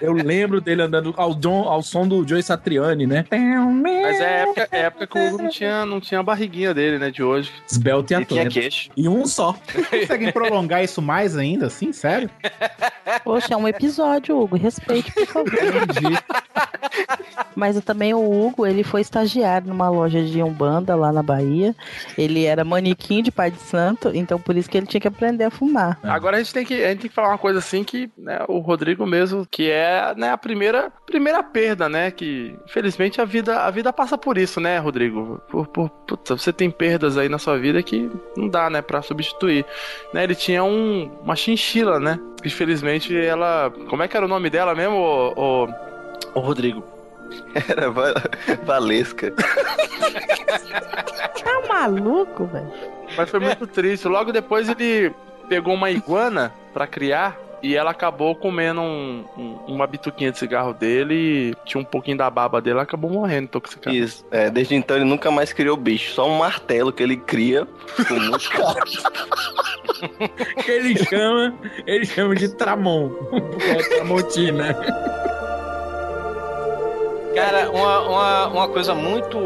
[0.00, 3.24] Eu lembro dele andando ao, John- ao som do Joey Satriani, né?
[3.30, 6.72] Mas é a época, é época que o Hugo não tinha, não tinha a barriguinha
[6.74, 7.10] dele, né?
[7.10, 7.50] De hoje.
[7.70, 8.60] Esbelto e E tinha atleta.
[8.60, 8.90] queixo.
[8.96, 9.54] E um só.
[9.90, 11.92] Conseguem prolongar isso mais ainda, assim?
[11.92, 12.28] Sério?
[13.24, 14.56] Poxa, é um episódio, Hugo.
[14.56, 15.52] Respeite, por favor.
[17.54, 21.74] Mas também o Hugo, ele foi estagiário numa loja de Umbanda lá na Bahia.
[22.16, 25.44] Ele era manequim de pai de santo, então por isso que ele tinha que aprender
[25.44, 25.98] a fumar.
[26.02, 28.40] Agora a gente tem que, a gente tem que falar uma coisa assim que né,
[28.48, 32.10] o Rodrigo mesmo, que é né, a primeira, primeira perda, né?
[32.10, 35.40] Que infelizmente a vida, a vida passa por isso, né, Rodrigo?
[35.48, 39.02] Por, por, puta, você tem perdas aí na sua vida que não dá, né, pra
[39.02, 39.64] substituir.
[40.12, 42.18] Né, ele tinha um, uma chinchila, né?
[42.44, 43.72] Infelizmente ela.
[43.88, 45.32] Como é que era o nome dela mesmo, ô,
[45.64, 45.68] ô,
[46.34, 46.82] ô Rodrigo?
[47.68, 48.12] Era Va-
[48.64, 49.32] Valesca.
[51.42, 52.70] Tá maluco, velho?
[53.16, 54.06] Mas foi muito triste.
[54.08, 55.12] Logo depois ele
[55.48, 57.36] pegou uma iguana pra criar.
[57.62, 62.16] E ela acabou comendo um, um- uma bituquinha de cigarro dele e tinha um pouquinho
[62.16, 63.96] da baba dele, ela acabou morrendo intoxicada.
[63.96, 64.24] Isso.
[64.32, 67.66] É, desde então ele nunca mais criou bicho, só um martelo que ele cria
[68.08, 68.50] com muito
[70.64, 71.54] que ele chama,
[71.86, 73.08] ele chama de Tramon.
[73.10, 74.74] Porque é Tramontina.
[77.34, 79.38] Cara, uma, uma, uma coisa muito.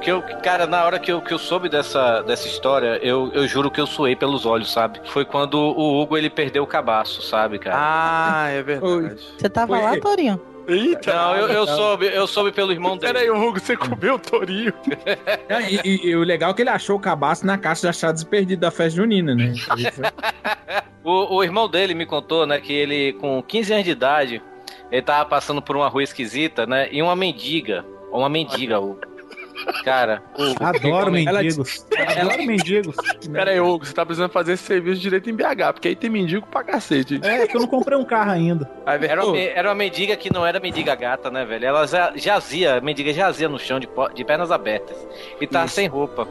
[0.00, 3.46] Que eu, cara, na hora que eu, que eu soube dessa, dessa história, eu, eu
[3.46, 5.00] juro que eu suei pelos olhos, sabe?
[5.04, 7.76] Foi quando o Hugo ele perdeu o cabaço, sabe, cara?
[7.78, 9.20] Ah, é verdade.
[9.38, 10.40] Você tava Foi- lá, Torinho?
[10.68, 13.12] Eita, Não, eu, eu soube, eu soube pelo irmão dele.
[13.12, 14.72] Peraí, Hugo, você comeu o tourinho.
[15.48, 17.88] É, E, e- e o legal é que ele achou o cabaço na caixa de
[17.88, 19.52] achados perdidos da festa junina, né?
[21.02, 24.42] O, o irmão dele me contou, né, que ele, com 15 anos de idade,
[24.92, 27.82] ele tava passando por uma rua esquisita, né, e uma mendiga,
[28.12, 28.98] uma mendiga, o
[29.84, 30.22] cara.
[30.38, 31.86] o- Adoro Ela- mendigos.
[32.18, 32.96] Adoro mendigos.
[33.32, 36.10] Pera aí, Hugo, você tá precisando fazer esse serviço direito em BH, porque aí tem
[36.10, 37.20] mendigo pra cacete.
[37.22, 38.70] É, que eu não comprei um carro ainda.
[38.86, 41.64] Era uma, era uma mendiga que não era mendiga gata, né, velho?
[41.66, 44.96] Ela já- jazia, a mendiga jazia no chão de, de pernas abertas
[45.40, 46.26] e tava sem roupa.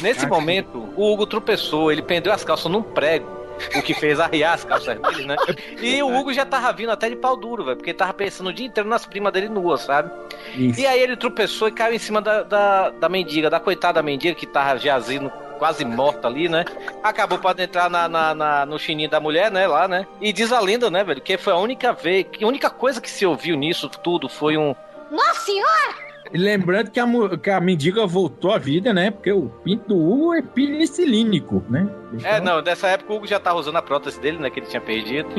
[0.00, 3.41] Nesse Ah, momento, o Hugo tropeçou, ele pendeu as calças num prego.
[3.76, 5.36] O que fez arriar as calças dele, né?
[5.80, 7.76] E o Hugo já tava vindo até de pau duro, velho.
[7.76, 10.10] Porque tava pensando o dia inteiro nas primas dele nuas, sabe?
[10.54, 10.80] Isso.
[10.80, 14.02] E aí ele tropeçou e caiu em cima da, da, da mendiga, da coitada da
[14.02, 16.64] mendiga que tava jazindo, quase morta ali, né?
[17.02, 19.66] Acabou para entrar na, na- na- no chininho da mulher, né?
[19.66, 20.06] Lá, né?
[20.20, 21.20] E diz a lenda, né, velho?
[21.20, 24.56] Que foi a única vez, que a única coisa que se ouviu nisso tudo foi
[24.56, 24.74] um.
[25.10, 26.11] Nossa senhora!
[26.32, 27.06] E lembrando que a,
[27.36, 29.10] que a mendiga voltou à vida, né?
[29.10, 31.86] Porque o pinto do Hugo é penicilínico, né?
[32.24, 34.48] É, não, dessa época o Hugo já tava usando a prótese dele, né?
[34.48, 35.28] Que ele tinha perdido.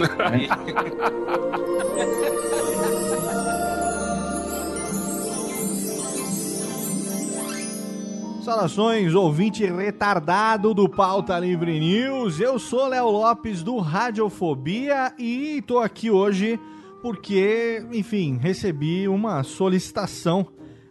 [8.44, 12.40] Saudações, ouvinte retardado do Pauta Livre News.
[12.40, 16.60] Eu sou Léo Lopes do Radiofobia e tô aqui hoje
[17.02, 20.48] porque, enfim, recebi uma solicitação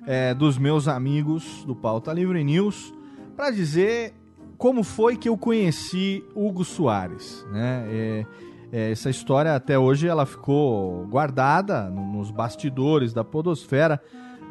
[0.07, 2.93] é, dos meus amigos do Pauta Livre News
[3.37, 4.15] para dizer
[4.59, 7.85] como foi que eu conheci Hugo Soares, né?
[7.89, 8.27] É,
[8.73, 14.01] é, essa história até hoje ela ficou guardada no- nos bastidores da podosfera,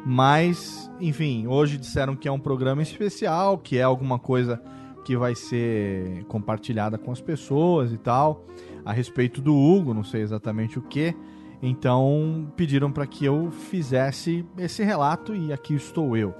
[0.04, 4.60] mas, enfim, hoje disseram que é um programa especial, que é alguma coisa
[5.04, 8.44] que vai ser compartilhada com as pessoas e tal,
[8.84, 11.14] a respeito do Hugo, não sei exatamente o que.
[11.62, 16.34] Então pediram para que eu fizesse esse relato e aqui estou eu.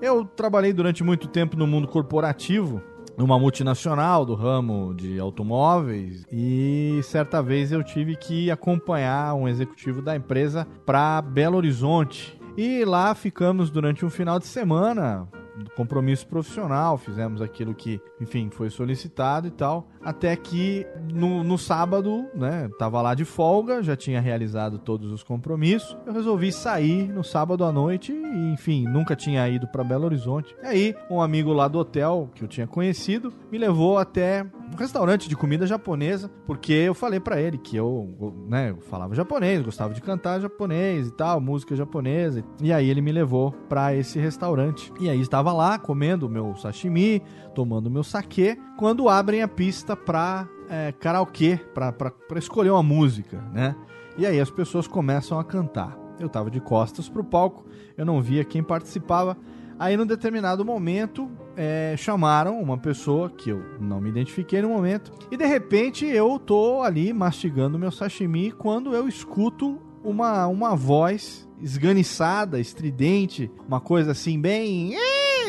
[0.00, 2.80] Eu trabalhei durante muito tempo no mundo corporativo,
[3.18, 10.00] numa multinacional do ramo de automóveis e certa vez eu tive que acompanhar um executivo
[10.00, 12.38] da empresa para Belo Horizonte.
[12.56, 15.28] E lá ficamos durante um final de semana,
[15.76, 19.88] compromisso profissional, fizemos aquilo que, enfim, foi solicitado e tal.
[20.02, 25.22] Até que no, no sábado, né, tava lá de folga, já tinha realizado todos os
[25.22, 25.96] compromissos.
[26.06, 30.54] Eu resolvi sair no sábado à noite e, enfim, nunca tinha ido para Belo Horizonte.
[30.62, 34.76] E aí, um amigo lá do hotel que eu tinha conhecido me levou até um
[34.76, 39.62] restaurante de comida japonesa, porque eu falei para ele que eu, né, eu falava japonês,
[39.62, 42.44] gostava de cantar japonês e tal, música japonesa.
[42.62, 44.92] E aí ele me levou para esse restaurante.
[45.00, 47.22] E aí estava lá comendo meu sashimi,
[47.54, 53.74] tomando meu saquê, quando abrem a pista para é, karaokê, para escolher uma música, né?
[54.16, 55.98] E aí as pessoas começam a cantar.
[56.18, 57.64] Eu tava de costas pro palco,
[57.96, 59.36] eu não via quem participava.
[59.80, 61.26] Aí, num determinado momento,
[61.56, 65.10] é, chamaram uma pessoa que eu não me identifiquei no momento.
[65.30, 71.48] E de repente eu tô ali mastigando meu sashimi quando eu escuto uma, uma voz
[71.62, 74.96] esganiçada, estridente, uma coisa assim, bem.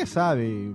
[0.06, 0.74] Sabe?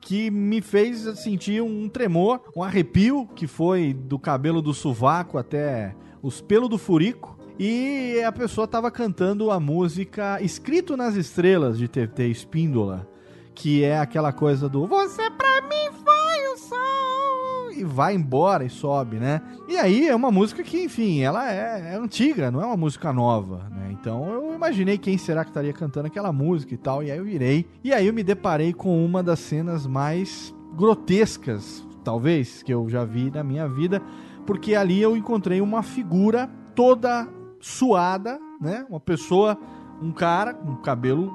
[0.00, 5.94] Que me fez sentir um tremor, um arrepio que foi do cabelo do sovaco até
[6.22, 7.33] os pelos do furico.
[7.58, 13.08] E a pessoa tava cantando a música Escrito nas Estrelas de TT Espíndola,
[13.54, 18.70] que é aquela coisa do Você pra mim foi o sol e vai embora e
[18.70, 19.40] sobe, né?
[19.68, 23.12] E aí é uma música que, enfim, ela é, é antiga, não é uma música
[23.12, 23.90] nova, né?
[23.92, 27.24] Então eu imaginei quem será que estaria cantando aquela música e tal, e aí eu
[27.24, 27.68] virei.
[27.84, 33.04] E aí eu me deparei com uma das cenas mais grotescas, talvez, que eu já
[33.04, 34.02] vi na minha vida,
[34.44, 37.28] porque ali eu encontrei uma figura toda
[37.64, 38.84] suada, né?
[38.90, 39.58] Uma pessoa,
[40.02, 41.32] um cara com cabelo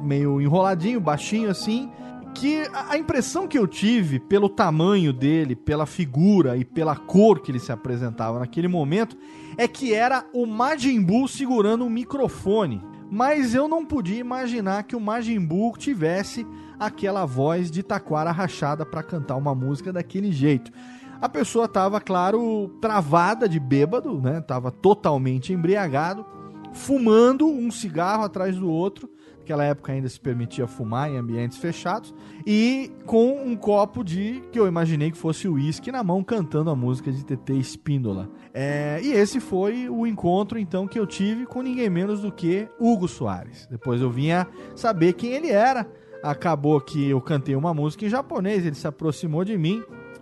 [0.00, 1.90] meio enroladinho, baixinho assim,
[2.32, 7.50] que a impressão que eu tive pelo tamanho dele, pela figura e pela cor que
[7.50, 9.16] ele se apresentava naquele momento
[9.56, 12.80] é que era o Majin Buu segurando um microfone.
[13.10, 16.46] Mas eu não podia imaginar que o Majin Buu tivesse
[16.78, 20.70] aquela voz de taquara rachada para cantar uma música daquele jeito.
[21.20, 24.40] A pessoa tava, claro, travada de bêbado, né?
[24.40, 26.24] Tava totalmente embriagado,
[26.72, 29.08] fumando um cigarro atrás do outro.
[29.38, 32.12] Naquela época ainda se permitia fumar em ambientes fechados.
[32.44, 36.74] E com um copo de, que eu imaginei que fosse uísque na mão, cantando a
[36.74, 38.28] música de TT Espíndola.
[38.52, 42.68] É, e esse foi o encontro, então, que eu tive com ninguém menos do que
[42.80, 43.68] Hugo Soares.
[43.70, 45.88] Depois eu vinha saber quem ele era.
[46.24, 49.80] Acabou que eu cantei uma música em japonês, ele se aproximou de mim,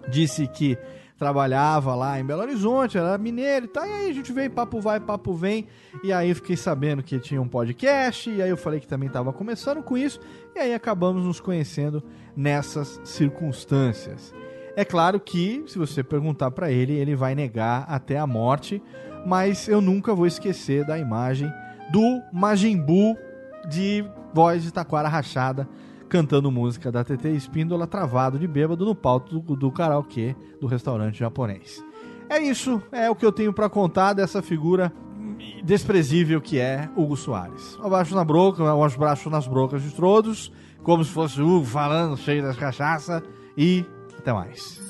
[0.09, 0.79] disse que
[1.19, 3.87] trabalhava lá em Belo Horizonte, era mineiro e tal.
[3.87, 5.67] E aí a gente veio, papo vai, papo vem.
[6.03, 8.31] E aí fiquei sabendo que tinha um podcast.
[8.31, 10.21] E aí eu falei que também estava começando com isso.
[10.55, 12.03] E aí acabamos nos conhecendo
[12.37, 14.35] nessas circunstâncias.
[14.77, 18.83] É claro que, se você perguntar para ele, ele vai negar até a morte.
[19.25, 21.51] Mas eu nunca vou esquecer da imagem
[21.91, 23.17] do Majin Buu
[23.69, 25.67] de voz de taquara rachada
[26.15, 31.19] cantando música da TT Espíndola travado de bêbado no palco do, do karaokê do restaurante
[31.19, 31.85] japonês.
[32.29, 34.93] É isso, é o que eu tenho para contar dessa figura
[35.65, 37.77] desprezível que é Hugo Soares.
[37.83, 40.53] Abraço na broca, um abraço nas brocas de todos,
[40.85, 43.21] como se fosse o Hugo falando cheio das cachaça
[43.57, 43.85] e
[44.17, 44.84] até mais.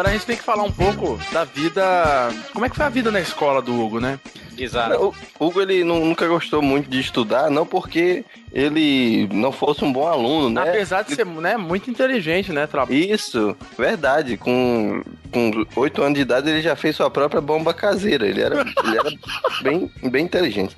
[0.00, 2.30] Agora a gente tem que falar um pouco da vida.
[2.54, 4.18] Como é que foi a vida na escola do Hugo, né?
[4.56, 5.14] Exato.
[5.38, 9.92] O Hugo ele nu- nunca gostou muito de estudar, não porque ele não fosse um
[9.92, 10.62] bom aluno, né?
[10.62, 12.66] Apesar de ser né, muito inteligente, né?
[12.66, 12.86] Tra...
[12.88, 14.38] Isso, verdade.
[14.38, 18.26] Com, com 8 anos de idade ele já fez sua própria bomba caseira.
[18.26, 19.10] Ele era, ele era
[19.62, 20.74] bem, bem inteligente.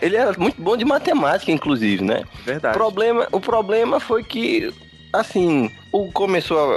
[0.00, 2.24] Ele era muito bom de matemática, inclusive, né?
[2.46, 2.74] Verdade.
[2.74, 4.72] O problema, o problema foi que,
[5.12, 6.76] assim, o começou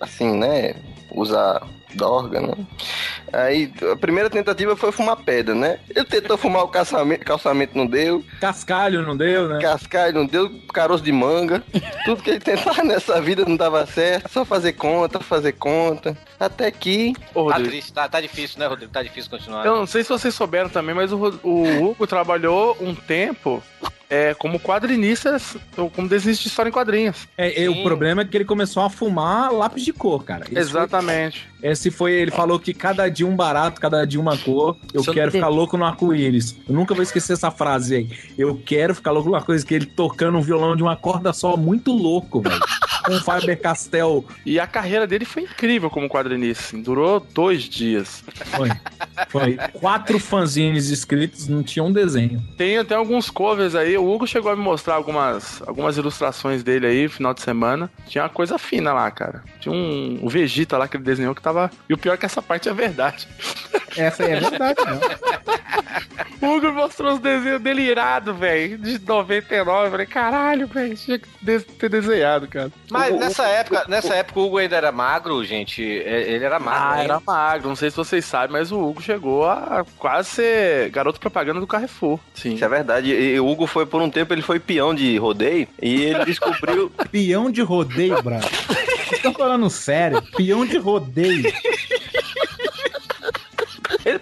[0.00, 0.76] a, assim, né,
[1.10, 2.54] usar dorga, né?
[3.32, 5.78] Aí a primeira tentativa foi fumar pedra, né?
[5.94, 8.24] Ele tentou fumar o calçamento, calçamento não deu.
[8.40, 9.58] Cascalho não deu, né?
[9.60, 11.62] Cascalho não deu, caroço de manga.
[12.04, 14.30] Tudo que ele tentava nessa vida não dava certo.
[14.30, 16.16] Só fazer conta, fazer conta.
[16.38, 17.14] Até que.
[17.34, 18.92] Tá triste, tá, tá difícil, né, Rodrigo?
[18.92, 19.64] Tá difícil continuar.
[19.64, 23.62] Eu não sei se vocês souberam também, mas o, o Hugo trabalhou um tempo
[24.10, 25.36] é, como quadrinista,
[25.76, 27.28] ou como desenhista de história em quadrinhos.
[27.36, 30.44] É, é, o problema é que ele começou a fumar lápis de cor, cara.
[30.46, 31.46] Isso Exatamente.
[31.60, 34.76] foi- esse foi, ele falou que cada dia um barato, cada dia uma cor.
[34.92, 36.56] Eu eu quero ficar louco no arco-íris.
[36.68, 38.10] Eu nunca vou esquecer essa frase aí.
[38.36, 41.56] Eu quero ficar louco numa coisa que ele tocando um violão de uma corda só,
[41.56, 42.60] muito louco, velho.
[43.04, 44.24] Com o Faber Castell.
[44.44, 46.62] E a carreira dele foi incrível como quadrinista.
[46.62, 48.22] assim, durou dois dias.
[48.46, 48.68] Foi.
[49.28, 52.42] Foi quatro fanzines escritos, não tinha um desenho.
[52.56, 53.96] Tem até alguns covers aí.
[53.96, 57.90] O Hugo chegou a me mostrar algumas, algumas ilustrações dele aí, final de semana.
[58.06, 59.42] Tinha uma coisa fina lá, cara.
[59.58, 61.70] Tinha um, um Vegeta lá que ele desenhou que tava.
[61.88, 63.07] E o pior é que essa parte é verdade.
[63.96, 64.78] Essa aí é verdade,
[66.40, 66.48] não.
[66.50, 68.78] O Hugo mostrou os desenhos dele irado, velho.
[68.78, 69.86] De 99.
[69.86, 70.94] Eu falei, caralho, velho.
[70.96, 72.70] Tinha que de- ter desenhado, cara.
[72.90, 75.82] Mas O- o- nessa época, nessa época o Hugo ainda era magro, gente.
[75.82, 76.80] É, Ele era magro.
[76.80, 77.04] Ah, ainda.
[77.14, 77.68] era magro.
[77.68, 81.66] Não sei se vocês sabem, mas o Hugo chegou a quase ser garoto propaganda do
[81.66, 82.20] Carrefour.
[82.34, 82.54] Sim.
[82.54, 83.10] Isso é verdade.
[83.12, 86.90] E o Hugo foi, por um tempo, ele foi peão de rodeio e ele descobriu.
[87.10, 88.46] Peão de rodeio, bravo.
[88.48, 90.22] Vocês estão falando sério?
[90.36, 91.52] Peão de rodeio.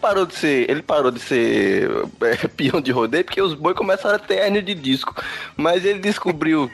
[0.07, 1.91] Ele parou de ser, ele parou de ser
[2.21, 5.15] é, peão de rodeio porque os boi começaram a ter hérnia de disco.
[5.57, 6.71] Mas ele descobriu.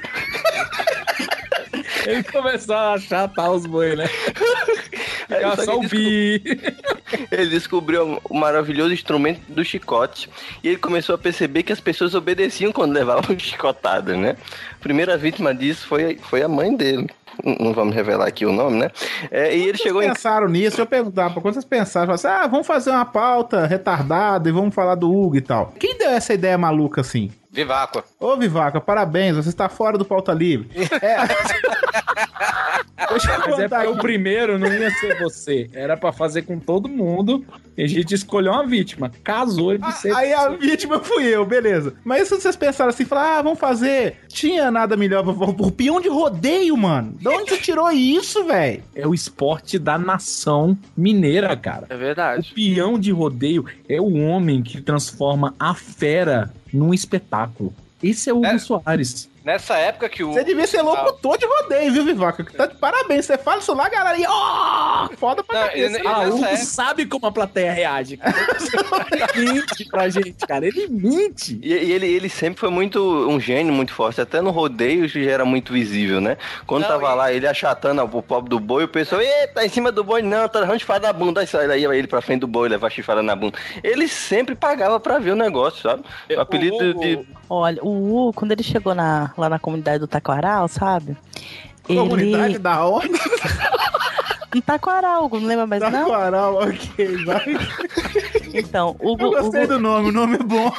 [2.07, 4.07] Ele começou a achatar os boi, né?
[5.29, 6.43] Ficava Aí só o bi.
[7.31, 10.29] Ele descobriu o maravilhoso instrumento do chicote.
[10.63, 14.37] E ele começou a perceber que as pessoas obedeciam quando levavam chicotada, né?
[14.73, 17.09] A primeira vítima disso foi, foi a mãe dele.
[17.43, 18.91] Não vamos revelar aqui o nome, né?
[19.31, 20.15] É, e ele chegou Vocês em.
[20.15, 20.81] pensaram nisso?
[20.81, 24.75] Eu perguntar, pra quando vocês pensaram, assim, ah, vamos fazer uma pauta retardada e vamos
[24.75, 25.73] falar do Hugo e tal.
[25.79, 27.31] Quem deu essa ideia maluca assim?
[27.53, 28.03] Viváqua.
[28.19, 30.71] Ô, Vivaca, parabéns, você está fora do pauta livre.
[31.03, 31.17] É.
[33.11, 35.69] Deixa eu Mas é porque o primeiro não ia ser você.
[35.75, 37.45] Era pra fazer com todo mundo.
[37.77, 39.11] E a gente escolheu uma vítima.
[39.25, 40.15] Casou de ser.
[40.15, 41.95] Aí a vítima fui eu, beleza.
[42.05, 44.19] Mas se vocês pensaram assim, falaram, ah, vamos fazer.
[44.29, 47.13] Tinha nada melhor pra o peão de rodeio, mano.
[47.19, 48.83] De onde você tirou isso, velho?
[48.95, 51.87] É o esporte da nação mineira, cara.
[51.91, 52.51] É verdade.
[52.51, 57.75] O peão de rodeio é o homem que transforma a fera num espetáculo.
[58.03, 59.29] Esse é o Hugo Soares.
[59.45, 60.33] Nessa época que o.
[60.33, 62.45] Você devia ser locutor de rodeio, viu, Vivaca?
[62.45, 63.27] Tá de parabéns.
[63.27, 65.99] Você fala isso lá, galera, e ó, foda pra Não, cabeça.
[65.99, 68.17] e Ah, o época- sabe como a plateia reage.
[68.17, 68.35] cara.
[69.35, 70.67] Ele mente pra gente, cara.
[70.67, 71.59] Ele mente.
[71.63, 74.21] E, e ele, ele sempre foi muito um gênio muito forte.
[74.21, 76.37] Até no rodeio já era muito visível, né?
[76.67, 79.65] Quando Não, tava e- lá, ele achatando o pobre do boi, o pessoal, ei, tá
[79.65, 81.41] em cima do boi, não, tá levando chifrada na bunda.
[81.41, 83.59] Aí sai daí ele pra frente do boi, levar chifrada na bunda.
[83.83, 86.05] Ele sempre pagava pra ver o negócio, sabe?
[86.37, 87.27] O apelido Hugo- de.
[87.51, 87.89] Olha, o
[88.29, 91.17] Hugo, quando ele chegou na, lá na comunidade do Taquaral, sabe?
[91.85, 92.59] Comunidade Ele.
[92.59, 93.09] da onde?
[94.55, 95.91] No Taquaral, não lembra mais não?
[95.91, 97.45] Taquaral, ok, vai.
[98.55, 100.71] Então, Hugo, Eu gostei Hugo, do nome, o nome é bom.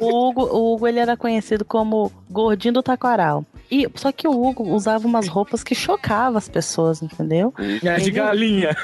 [0.00, 3.44] o Hugo, o Hugo, ele era conhecido como Gordinho do Taquaral.
[3.70, 7.52] E, só que o Hugo usava umas roupas que chocavam as pessoas, entendeu?
[7.58, 8.76] É de Ele- galinha.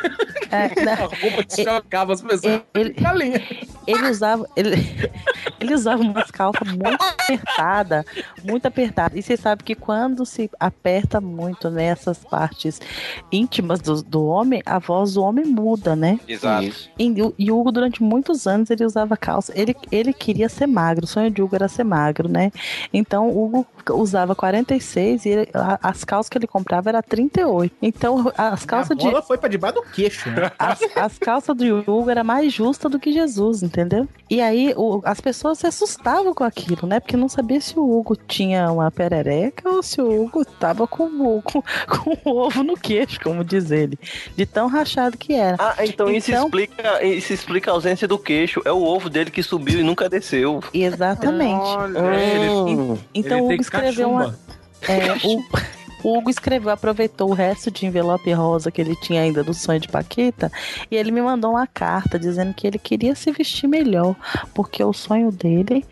[0.51, 0.93] É, né?
[1.01, 2.61] A roupa que chocava as pessoas.
[2.74, 3.43] Ele, Galinha.
[3.87, 4.76] ele usava ele,
[5.61, 8.05] ele usava umas calças muito apertadas,
[8.45, 9.18] muito apertadas.
[9.18, 12.80] E você sabe que quando se aperta muito nessas partes
[13.32, 16.20] íntimas do, do homem, a voz do homem muda, né?
[16.28, 16.70] Exato.
[16.99, 19.53] E, o- e o Hugo, durante muitos anos, ele usava calça.
[19.57, 22.53] Ele, ele queria ser magro, o sonho de Hugo era ser magro, né?
[22.93, 27.74] Então, o Usava 46 e ele- a- as calças que ele comprava era 38.
[27.82, 29.05] Então, as A calças de.
[29.05, 30.51] bola foi pra debaixo do queixo, né?
[30.59, 34.09] As, as calças do Hugo era mais justa do que Jesus, entendeu?
[34.30, 37.01] E aí o- as pessoas se assustavam com aquilo, né?
[37.01, 41.05] Porque não sabia se o Hugo tinha uma perereca ou se o Hugo tava com
[41.05, 43.99] o, com, com o ovo no queixo, como diz ele.
[44.37, 45.57] De tão rachado que era.
[45.59, 48.61] Ah, então, isso, Então- explica, isso explica a ausência do queixo.
[48.64, 50.61] É o ovo dele que subiu e nunca desceu.
[50.72, 51.64] Exatamente.
[51.97, 52.97] Hum.
[53.14, 54.39] Então o Hugo escreveu uma.
[54.83, 55.45] É, o,
[56.05, 59.81] o Hugo escreveu, aproveitou o resto de envelope rosa que ele tinha ainda do sonho
[59.81, 60.53] de Paquita
[60.91, 64.14] e ele me mandou uma carta dizendo que ele queria se vestir melhor,
[64.53, 65.85] porque o sonho dele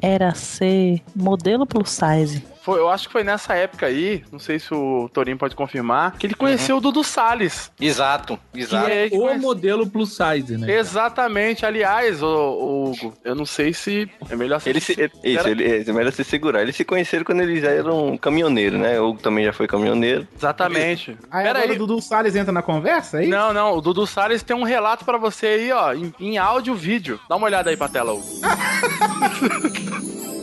[0.00, 2.55] era ser modelo plus size.
[2.66, 6.16] Foi, eu acho que foi nessa época aí, não sei se o Torinho pode confirmar,
[6.18, 7.70] que ele conheceu o Dudu Salles.
[7.80, 8.90] Exato, Que exato.
[8.90, 10.76] é que o conhece- modelo plus size, né?
[10.76, 15.84] Exatamente, aliás, o, o Hugo, eu não sei se é melhor Ele se, isso, ele,
[15.88, 16.62] é melhor se segurar.
[16.62, 18.98] Eles se conheceram quando eles já eram caminhoneiros, né?
[19.00, 20.26] O Hugo também já foi caminhoneiro.
[20.36, 21.16] Exatamente.
[21.30, 21.76] Aí Pera agora aí.
[21.76, 23.28] o Dudu Salles entra na conversa, aí?
[23.28, 26.74] Não, não, o Dudu Salles tem um relato pra você aí, ó, em, em áudio
[26.74, 27.20] e vídeo.
[27.28, 28.26] Dá uma olhada aí pra tela, Hugo.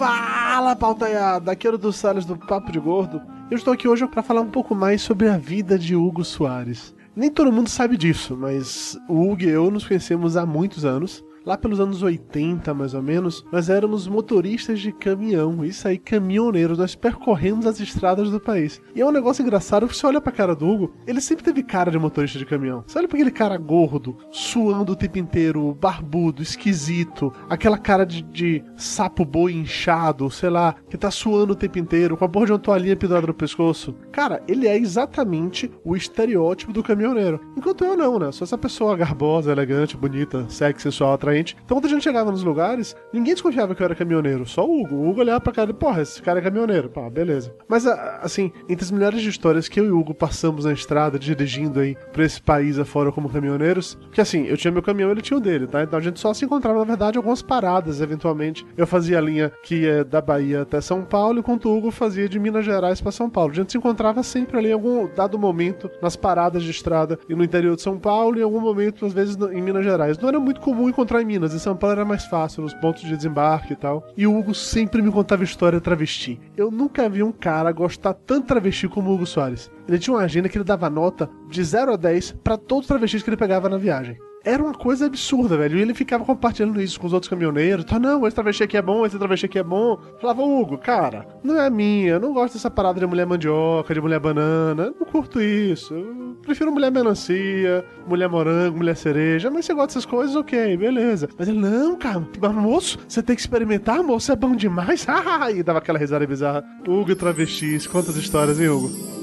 [0.00, 1.52] Fala, pautaiada!
[1.52, 3.20] Aqui é o dos Salles do Papo de Gordo.
[3.50, 6.94] Eu estou aqui hoje para falar um pouco mais sobre a vida de Hugo Soares.
[7.14, 11.22] Nem todo mundo sabe disso, mas o Hugo e eu nos conhecemos há muitos anos.
[11.44, 15.64] Lá pelos anos 80, mais ou menos, nós éramos motoristas de caminhão.
[15.64, 16.78] Isso aí, caminhoneiros.
[16.78, 18.80] Nós percorremos as estradas do país.
[18.94, 21.62] E é um negócio engraçado, porque você olha pra cara do Hugo, ele sempre teve
[21.62, 22.84] cara de motorista de caminhão.
[22.86, 28.22] Você olha pra aquele cara gordo, suando o tempo inteiro, barbudo, esquisito, aquela cara de,
[28.22, 32.46] de sapo boi inchado, sei lá, que tá suando o tempo inteiro, com a porra
[32.46, 33.94] de uma toalhinha pendurada no pescoço.
[34.12, 37.40] Cara, ele é exatamente o estereótipo do caminhoneiro.
[37.56, 38.30] Enquanto eu não, né?
[38.30, 42.96] Sou essa pessoa garbosa, elegante, bonita, sexy, sensual, Então quando a gente chegava nos lugares,
[43.12, 44.46] ninguém desconfiava que eu era caminhoneiro.
[44.46, 44.96] Só o Hugo.
[44.96, 46.88] O Hugo olhava pra cara e, porra, esse cara é caminhoneiro.
[46.88, 47.54] Pá, beleza.
[47.68, 51.18] Mas, assim, entre as milhares de histórias que eu e o Hugo passamos na estrada,
[51.18, 55.22] dirigindo aí pra esse país afora como caminhoneiros, que assim, eu tinha meu caminhão ele
[55.22, 55.82] tinha o dele, tá?
[55.82, 58.66] Então a gente só se encontrava, na verdade, algumas paradas, eventualmente.
[58.76, 62.28] Eu fazia a linha que é da Bahia até São Paulo, enquanto o Hugo fazia
[62.28, 63.52] de Minas Gerais pra São Paulo.
[63.52, 67.34] A gente se encontrava sempre ali em algum dado momento, nas paradas de estrada e
[67.34, 70.18] no interior de São Paulo, e em algum momento, às vezes, em Minas Gerais.
[70.18, 73.02] Não era muito comum encontrar em Minas, em São Paulo era mais fácil, nos pontos
[73.02, 74.06] de desembarque e tal.
[74.16, 76.40] E o Hugo sempre me contava história travesti.
[76.56, 79.70] Eu nunca vi um cara gostar tanto travesti como o Hugo Soares.
[79.88, 82.88] Ele tinha uma agenda que ele dava nota de 0 a 10 pra todos os
[82.88, 84.18] travestis que ele pegava na viagem.
[84.42, 85.78] Era uma coisa absurda, velho.
[85.78, 87.84] E ele ficava compartilhando isso com os outros caminhoneiros.
[87.84, 89.98] Tá, não, esse travesti aqui é bom, esse travesti aqui é bom.
[90.20, 92.12] Falava, Hugo, cara, não é minha.
[92.12, 94.84] Eu não gosto dessa parada de mulher mandioca, de mulher banana.
[94.84, 95.92] Eu não curto isso.
[95.92, 99.50] Eu prefiro mulher melancia, mulher morango, mulher cereja.
[99.50, 101.28] Mas você gosta dessas coisas, ok, beleza.
[101.38, 102.20] Mas ele, não, cara,
[102.52, 105.06] moço, você tem que experimentar, moço, é bom demais.
[105.54, 106.64] e dava aquela risada bizarra.
[106.86, 109.19] Hugo travestis, quantas histórias, hein, Hugo?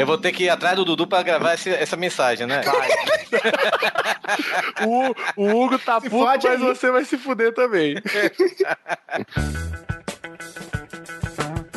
[0.00, 2.62] Eu vou ter que ir atrás do Dudu pra gravar esse- essa mensagem, né?
[4.86, 6.66] O, o Hugo tá puto, fode mas aí.
[6.66, 7.96] você vai se fuder também.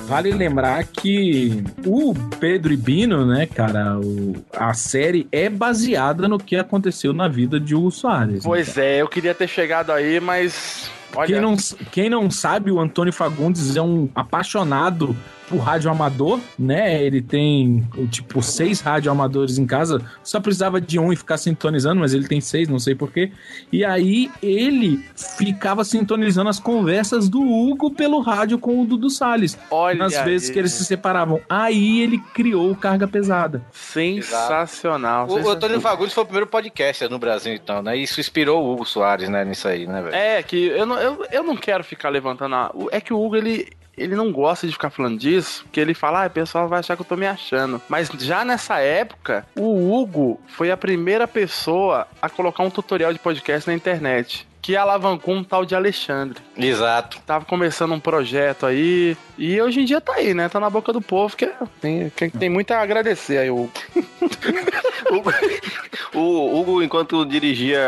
[0.05, 6.37] Vale lembrar que o Pedro e Bino, né, cara, o- a série é baseada no
[6.37, 8.43] que aconteceu na vida de Hugo Soares.
[8.43, 10.91] Pois é, eu queria ter chegado aí, mas.
[11.15, 11.55] Olha, Quem não,
[11.91, 15.15] quem não sabe, o Antônio Fagundes é um apaixonado
[15.53, 17.03] tipo rádio amador, né?
[17.03, 20.01] Ele tem tipo seis rádio amadores em casa.
[20.23, 23.31] Só precisava de um e ficar sintonizando, mas ele tem seis, não sei porquê.
[23.71, 25.03] E aí ele
[25.37, 29.57] ficava sintonizando as conversas do Hugo pelo rádio com o Dudu Salles.
[29.69, 30.53] Olha nas vezes aí.
[30.53, 31.39] que eles se separavam.
[31.47, 33.63] Aí ele criou o Carga Pesada.
[33.71, 35.27] Sensacional.
[35.29, 37.95] O, o Antônio Fagundes foi o primeiro podcaster no Brasil, então, né?
[37.95, 40.15] Isso inspirou o Hugo Soares, né, nisso aí, né, velho?
[40.15, 42.71] É, que eu não, eu, eu não quero ficar levantando a...
[42.91, 43.67] É que o Hugo, ele,
[43.97, 46.95] ele não gosta de ficar falando disso, porque ele fala, ah, o pessoal vai achar
[46.95, 47.81] que eu tô me achando.
[47.87, 53.19] Mas já nessa época, o Hugo foi a primeira pessoa a colocar um tutorial de
[53.19, 54.47] podcast na internet.
[54.61, 56.41] Que alavancou um tal de Alexandre.
[56.55, 57.19] Exato.
[57.25, 59.17] Tava começando um projeto aí.
[59.37, 60.47] E hoje em dia tá aí, né?
[60.47, 63.69] Tá na boca do povo, que tem, que tem muito a agradecer aí, o
[66.13, 67.81] O Hugo, enquanto dirigia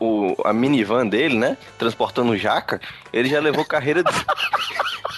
[0.00, 1.56] o, a minivan dele, né?
[1.78, 2.78] Transportando jaca,
[3.10, 4.12] ele já levou carreira de.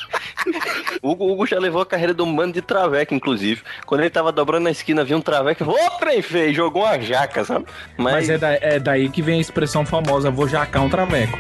[1.03, 3.63] O Hugo, Hugo já levou a carreira de um bando de traveco, inclusive.
[3.87, 7.45] Quando ele tava dobrando na esquina, viu um traveco, ô trem feio, jogou uma jaca,
[7.45, 7.67] sabe?
[7.97, 11.39] Mas, é, da- é daí que vem a expressão famosa: vou jacar um traveco.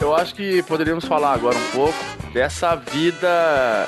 [0.00, 1.98] Eu acho que poderíamos falar agora um pouco
[2.32, 3.86] dessa vida.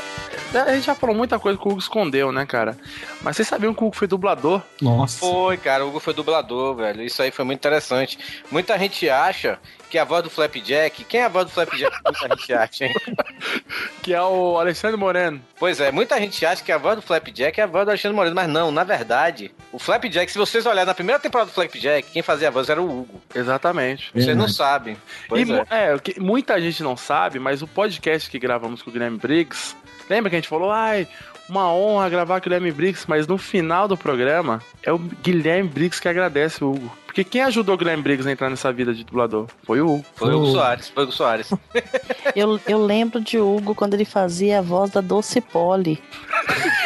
[0.55, 2.77] É, A gente já falou muita coisa que o Hugo escondeu, né, cara?
[3.23, 4.63] Mas vocês sabiam que o Hugo foi dublador?
[4.81, 5.19] Nossa.
[5.19, 7.03] Foi, cara, o Hugo foi dublador, velho.
[7.03, 8.19] Isso aí foi muito interessante.
[8.51, 9.59] Muita gente acha
[9.93, 11.05] que a voz do Flapjack.
[11.05, 11.95] Quem é a voz do Flapjack?
[12.03, 12.95] Muita gente acha, hein?
[14.03, 15.39] Que é o Alexandre Moreno.
[15.59, 18.17] Pois é, muita gente acha que a voz do Flapjack é a voz do Alexandre
[18.17, 22.11] Moreno, mas não, na verdade, o Flapjack, se vocês olharem na primeira temporada do Flapjack,
[22.11, 23.21] quem fazia a voz era o Hugo.
[23.35, 24.11] Exatamente.
[24.15, 24.97] Vocês não sabem.
[25.29, 25.67] Pois e, é.
[25.71, 29.77] é, muita gente não sabe, mas o podcast que gravamos com o Guilherme Briggs,
[30.13, 31.09] lembra que a gente falou, ai,
[31.49, 35.69] uma honra gravar com o Guilherme Briggs, mas no final do programa é o Guilherme
[35.69, 37.02] Briggs que agradece o Hugo.
[37.13, 39.47] Porque quem ajudou o Guilherme Briggs a entrar nessa vida de dublador?
[39.65, 40.05] Foi o Hugo.
[40.15, 41.51] Foi o Hugo Soares, foi o Hugo Soares.
[42.35, 46.03] Eu, eu lembro de Hugo quando ele fazia a voz da Doce Polly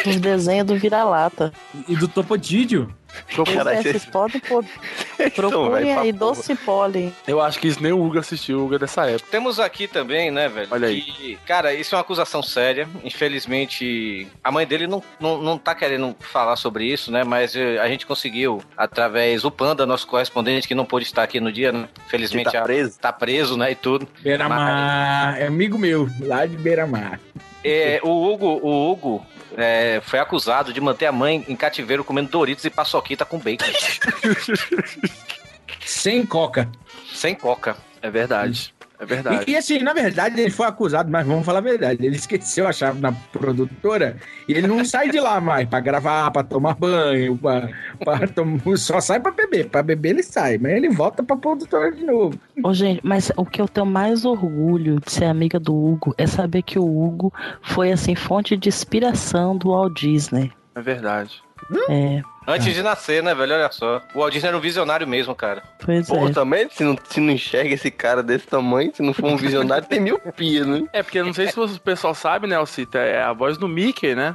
[0.05, 1.53] nos desenhos do Vira-Lata.
[1.87, 2.93] E do Topodídio.
[3.35, 4.63] Pois é, vocês podem pôr.
[5.35, 6.11] Procurem velho pra aí.
[6.11, 7.13] Doce Polly.
[7.27, 9.29] Eu acho que isso nem o Hugo assistiu, o Hugo é dessa época.
[9.31, 10.67] Temos aqui também, né, velho?
[10.71, 11.01] Olha aí.
[11.01, 12.87] que, cara, isso é uma acusação séria.
[13.03, 17.23] Infelizmente, a mãe dele não, não, não tá querendo falar sobre isso, né?
[17.23, 21.39] Mas eh, a gente conseguiu, através do Panda, nosso correspondente, que não pôde estar aqui
[21.39, 21.87] no dia, né?
[22.07, 22.99] Infelizmente, Que tá a- preso.
[22.99, 23.71] Tá preso, né?
[23.71, 24.07] E tudo.
[24.21, 25.37] Beira-Mar.
[25.39, 27.19] É amigo meu, lá de Beira-Mar.
[27.63, 32.29] É, o Hugo, o Hugo é, foi acusado de manter a mãe em cativeiro comendo
[32.29, 33.65] Doritos e paçoquita com bacon.
[35.85, 36.69] Sem coca.
[37.13, 37.77] Sem coca.
[38.01, 38.73] É verdade.
[38.99, 39.45] É verdade.
[39.47, 42.03] E, e assim, na verdade, ele foi acusado, mas vamos falar a verdade.
[42.05, 44.17] Ele esqueceu a chave na produtora
[44.47, 47.69] e ele não sai de lá mais pra gravar, pra tomar banho, pra,
[48.03, 49.69] pra tom- só sai pra beber.
[49.69, 52.39] Pra beber ele sai, mas ele volta pra produtora de novo.
[52.63, 56.25] Ô, gente, mas o que eu tenho mais orgulho de ser amiga do Hugo é
[56.25, 57.31] saber que o Hugo
[57.61, 60.51] foi, assim, fonte de inspiração do Walt Disney.
[60.75, 61.41] É verdade.
[61.89, 63.53] É, Antes de nascer, né, velho?
[63.55, 64.01] Olha só.
[64.15, 65.61] O Walt Disney era um visionário mesmo, cara.
[65.85, 66.31] pois Pô, é.
[66.31, 69.85] também, se não, se não enxerga esse cara desse tamanho, se não for um visionário,
[69.85, 70.83] tem miopia, né?
[70.93, 72.99] É, porque eu não sei se o pessoal sabe, né, Alcita?
[72.99, 74.33] É a voz do Mickey, né?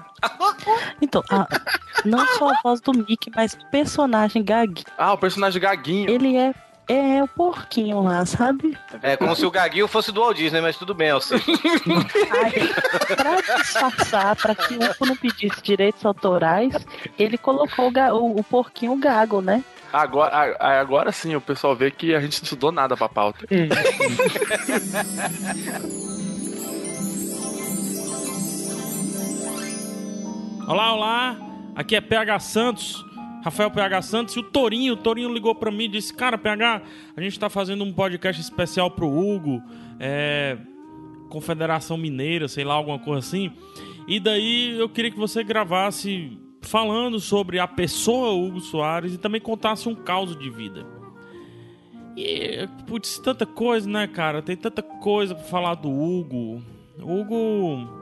[1.01, 1.49] Então, a-
[2.05, 4.85] não só a voz do Mickey, mas o personagem Gag.
[4.99, 6.11] Ah, o personagem Gaguinho.
[6.11, 6.53] Ele é,
[6.89, 8.77] é o porquinho lá, sabe?
[9.03, 11.35] É como se o Gaguinho fosse do Walt Disney, mas tudo bem, Alci.
[13.17, 16.75] Pra disfarçar, pra que o Hugo não pedisse direitos autorais,
[17.19, 19.63] ele colocou o, ga- o- o porquinho gago, né?
[19.93, 23.47] Agora, agora sim, o pessoal vê que a gente não estudou nada pra pauta.
[30.67, 31.37] Olá, olá.
[31.75, 33.05] Aqui é PH Santos,
[33.43, 34.95] Rafael PH Santos e o Torinho.
[34.95, 36.83] O Torinho ligou pra mim e disse: Cara, PH,
[37.17, 39.63] a gente tá fazendo um podcast especial pro Hugo,
[39.99, 40.57] é,
[41.29, 43.53] Confederação Mineira, sei lá, alguma coisa assim.
[44.07, 49.41] E daí eu queria que você gravasse falando sobre a pessoa Hugo Soares e também
[49.41, 50.87] contasse um caos de vida.
[52.17, 54.43] E, putz, tanta coisa, né, cara?
[54.43, 56.63] Tem tanta coisa pra falar do Hugo.
[56.99, 58.02] Hugo.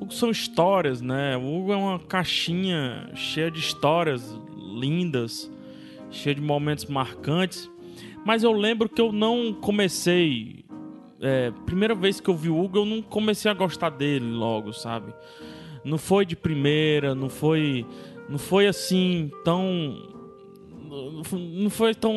[0.00, 1.36] Hugo são histórias, né?
[1.36, 5.50] O Hugo é uma caixinha cheia de histórias lindas,
[6.10, 7.70] cheia de momentos marcantes.
[8.24, 10.64] Mas eu lembro que eu não comecei.
[11.20, 14.72] É, primeira vez que eu vi o Hugo, eu não comecei a gostar dele logo,
[14.72, 15.12] sabe?
[15.84, 17.84] Não foi de primeira, não foi.
[18.28, 20.14] Não foi assim tão.
[21.30, 22.14] Não foi tão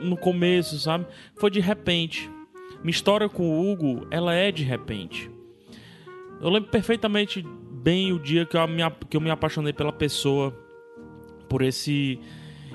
[0.00, 1.06] no começo, sabe?
[1.36, 2.30] Foi de repente.
[2.82, 5.30] Minha história com o Hugo, ela é de repente.
[6.40, 10.52] Eu lembro perfeitamente bem o dia que eu me, que eu me apaixonei pela pessoa,
[11.48, 12.20] por esse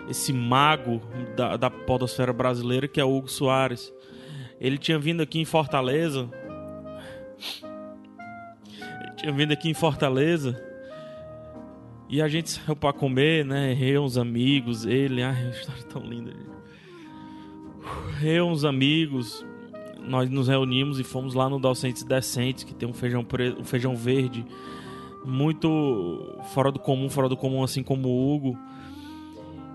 [0.10, 1.02] esse mago
[1.36, 3.94] da, da podosfera brasileira que é o Hugo Soares.
[4.60, 6.30] Ele tinha vindo aqui em Fortaleza.
[9.02, 10.62] Ele tinha vindo aqui em Fortaleza.
[12.10, 13.76] E a gente saiu pra comer, né?
[13.80, 15.24] Eu, uns amigos, ele.
[15.24, 16.32] Ai, uma história tão linda.
[18.22, 19.46] Eu, uns amigos.
[20.06, 23.26] Nós nos reunimos e fomos lá no Docentes Decentes, que tem um feijão,
[23.60, 24.46] um feijão verde
[25.26, 28.58] muito fora do comum, fora do comum, assim como o Hugo.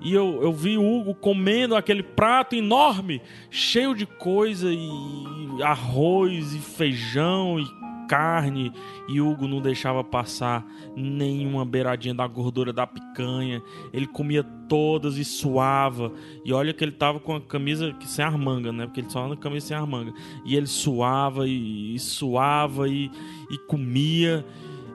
[0.00, 3.20] E eu, eu vi o Hugo comendo aquele prato enorme,
[3.50, 7.66] cheio de coisa, e arroz, e feijão, e
[8.08, 8.72] carne.
[9.08, 13.62] E Hugo não deixava passar nenhuma beiradinha da gordura da picanha.
[13.92, 16.12] Ele comia todas e suava.
[16.44, 18.86] E olha que ele tava com a camisa sem mangas, né?
[18.86, 20.14] Porque ele só anda com a camisa sem mangas.
[20.44, 23.10] E ele suava e, e suava e,
[23.50, 24.44] e comia.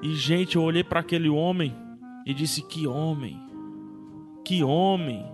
[0.02, 1.74] E, gente, eu olhei para aquele homem
[2.26, 3.40] e disse: Que homem,
[4.44, 5.26] que homem,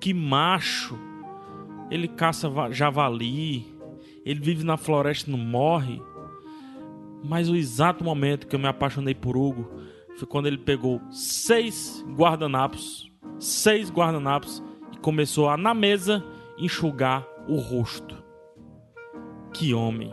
[0.00, 0.98] que macho.
[1.90, 3.66] Ele caça va- javali,
[4.24, 6.00] ele vive na floresta e não morre.
[7.22, 9.70] Mas o exato momento que eu me apaixonei por Hugo
[10.16, 14.62] foi quando ele pegou seis guardanapos, seis guardanapos
[14.92, 16.24] e começou a, na mesa,
[16.58, 18.22] enxugar o rosto.
[19.52, 20.12] Que homem.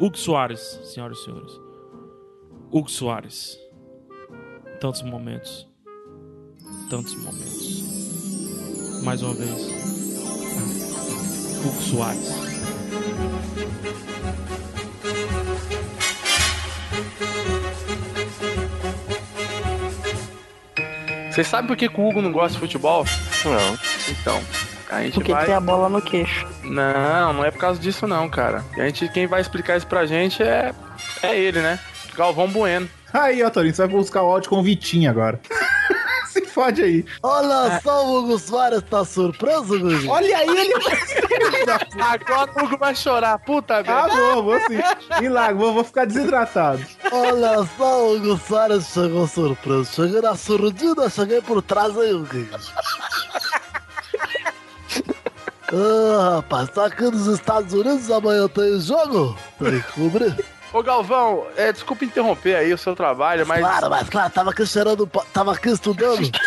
[0.00, 1.52] Hugo Soares, senhoras e senhores.
[2.70, 3.58] Hugo Soares.
[4.80, 5.68] Tantos momentos.
[6.88, 9.02] Tantos momentos.
[9.02, 9.88] Mais uma vez.
[11.64, 12.48] Hugo Soares.
[21.30, 23.04] Vocês sabem por que, o Hugo não gosta de futebol?
[23.44, 23.78] Não.
[24.08, 24.42] Então,
[24.90, 25.46] a gente Porque vai...
[25.46, 26.44] tem a bola no queixo.
[26.64, 28.64] Não, não é por causa disso não, cara.
[28.76, 30.74] A gente, quem vai explicar isso pra gente é,
[31.22, 31.78] é ele, né?
[32.16, 32.88] Galvão Bueno.
[33.12, 35.40] Aí, ó, Torinho, você vai buscar o áudio com o Vitinho agora.
[36.58, 37.04] Fode aí.
[37.22, 40.10] Olha só, o Hugo Soares tá surpreso, Gugu.
[40.10, 40.74] Olha aí, ele
[42.02, 43.92] Agora o Hugo vai chorar, puta merda.
[43.92, 44.80] Ah, vou, vou sim.
[45.22, 46.84] E lá, vou, vou ficar desidratado.
[47.12, 49.84] Olha só, o Hugo Soares chegou surpreso.
[49.94, 52.26] Cheguei na surdina, cheguei por trás aí, Hugo.
[55.70, 59.36] Ah, rapaz, tá aqui nos Estados Unidos, amanhã tem jogo?
[59.58, 60.57] Tem que cobrir.
[60.72, 63.60] Ô Galvão, é, desculpa interromper aí o seu trabalho, mas.
[63.60, 66.30] Claro, mas claro, tava aqui cheirando, tava aqui estudando.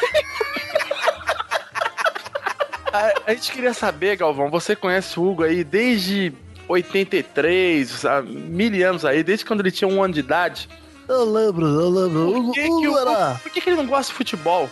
[2.93, 6.33] A, a gente queria saber, Galvão, você conhece o Hugo aí desde
[6.67, 10.67] 83, há mil anos aí, desde quando ele tinha um ano de idade.
[11.07, 12.19] Eu lembro, eu lembro.
[12.27, 13.35] O Hugo, que que Hugo o- era...
[13.41, 14.69] Por que, que ele não gosta de futebol?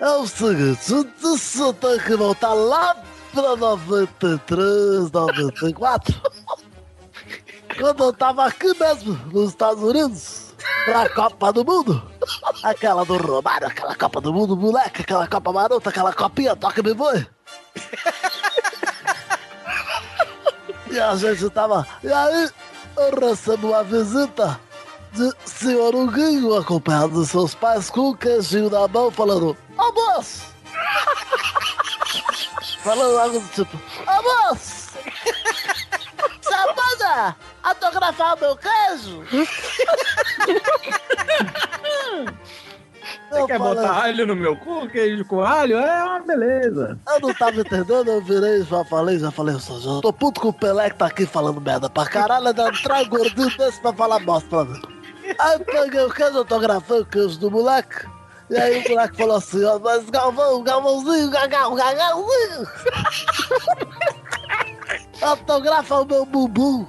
[0.00, 0.80] É o seguinte,
[1.20, 2.96] isso tem que voltar lá
[3.34, 6.14] pra 93, 94.
[7.82, 10.54] Quando eu tava aqui mesmo, nos Estados Unidos,
[10.84, 12.00] pra Copa do Mundo.
[12.62, 16.94] Aquela do Romário, aquela Copa do Mundo, moleque, aquela Copa marota, aquela copinha, toca me
[16.94, 17.26] boi.
[20.92, 21.84] E a gente tava.
[22.04, 22.50] E aí,
[22.98, 24.60] eu recebo uma visita
[25.10, 30.42] de senhor Huguinho, acompanhado dos seus pais, com um queijinho na mão, falando: Ô moço!
[32.84, 33.76] falando algo do tipo:
[34.06, 34.82] Ô moço!
[37.62, 39.24] Autografar o meu queijo?
[43.30, 45.78] Você quer botar alho no meu cu, queijo com alho?
[45.78, 46.98] É uma beleza.
[47.08, 50.52] Eu não tava entendendo, eu virei, já falei, já falei, eu tô puto com o
[50.52, 54.48] Pelé que tá aqui falando merda pra caralho, ainda traz gordinho desse pra falar bosta
[54.48, 54.82] pra mim.
[55.38, 58.06] Aí eu peguei o queijo, autografei o queijo do moleque,
[58.50, 62.66] e aí o moleque falou assim, ó, mas Galvão, Galvãozinho, Gagal, Gagalzinho,
[65.20, 66.86] autografa o meu bumbum.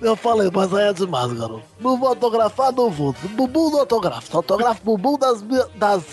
[0.00, 1.64] Eu falei, mas aí é demais, garoto.
[1.80, 3.14] Não vou autografar, não vou.
[3.30, 4.30] Bumbum não autografo.
[4.30, 5.42] Só autografo bumbum das,
[5.74, 6.04] das,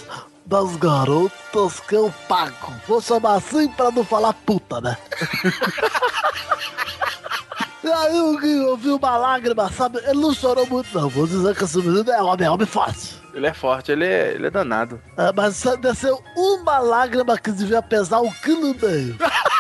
[0.46, 2.74] das garotas que eu pago.
[2.88, 4.98] Vou chamar assim pra não falar puta, né?
[7.84, 10.00] E aí o Gui ouviu uma lágrima, sabe?
[10.06, 11.10] Ele não chorou muito, não.
[11.10, 13.22] Vou dizer que esse menino é homem, é homem forte.
[13.34, 15.02] Ele é forte, ele é, ele é danado.
[15.18, 19.18] É, mas só desceu uma lágrima que devia pesar um quilo e meio.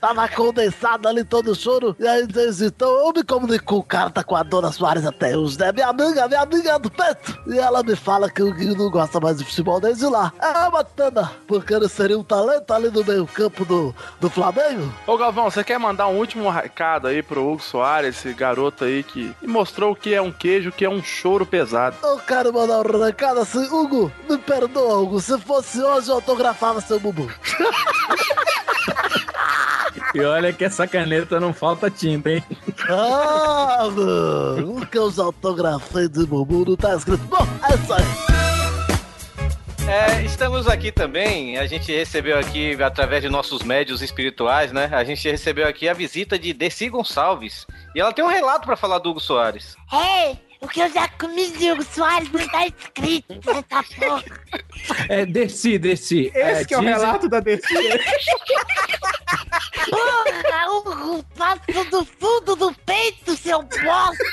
[0.00, 1.96] Tava condensado ali todo o choro.
[1.98, 5.06] E aí, desde então, eu me comunico com o cara, tá com a dona Soares
[5.06, 5.72] até hoje, né?
[5.72, 7.38] Minha amiga, minha amiga do peito.
[7.46, 10.32] E ela me fala que o Guinho não gosta mais de futebol desde lá.
[10.40, 14.92] É uma pena, porque ele seria um talento ali no meio campo do, do Flamengo.
[15.06, 19.02] Ô Galvão, você quer mandar um último recado aí pro Hugo Soares, esse garoto aí
[19.02, 21.96] que mostrou o que é um queijo, o que é um choro pesado.
[22.02, 25.20] Eu quero mandar um recado assim, Hugo, me perdoa, Hugo.
[25.20, 27.28] Se fosse hoje, eu autografava seu bumbum.
[30.14, 32.44] E olha que essa caneta não falta tinta, hein?
[32.88, 37.22] Ah, mano, o que eu já autografei de bumbum não tá escrito.
[37.24, 38.32] Bom, é isso aí.
[39.88, 41.58] É, estamos aqui também.
[41.58, 44.88] A gente recebeu aqui, através de nossos médios espirituais, né?
[44.92, 47.66] A gente recebeu aqui a visita de Desi Gonçalves.
[47.94, 49.76] E ela tem um relato pra falar do Hugo Soares.
[49.92, 54.24] Ei, o que eu já comi de Hugo Soares não tá escrito nessa porra.
[55.08, 56.30] É, desci, desci.
[56.34, 57.66] Esse que é o dizem- relato da DC.
[59.90, 64.24] Porra, Hugo, passo do fundo do peito, seu bosta.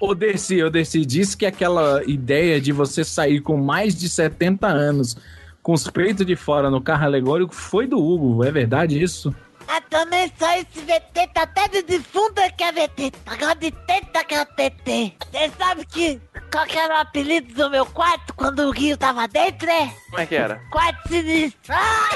[0.00, 4.66] Ô, Dercy, ô Dercy, disse que aquela ideia de você sair com mais de 70
[4.66, 5.16] anos
[5.62, 9.34] com os peitos de fora no carro alegórico foi do Hugo, é verdade isso?
[9.70, 13.12] Ah, também só esse VT tá até de defunto que é VT.
[13.26, 15.14] Agora de teta que é TT.
[15.30, 16.20] Você sabe que
[16.50, 19.92] qual que era o apelido do meu quarto quando o Rio tava dentro, é?
[20.10, 20.58] Como é que era?
[20.70, 21.74] Quarto sinistro.
[21.74, 22.08] Ah!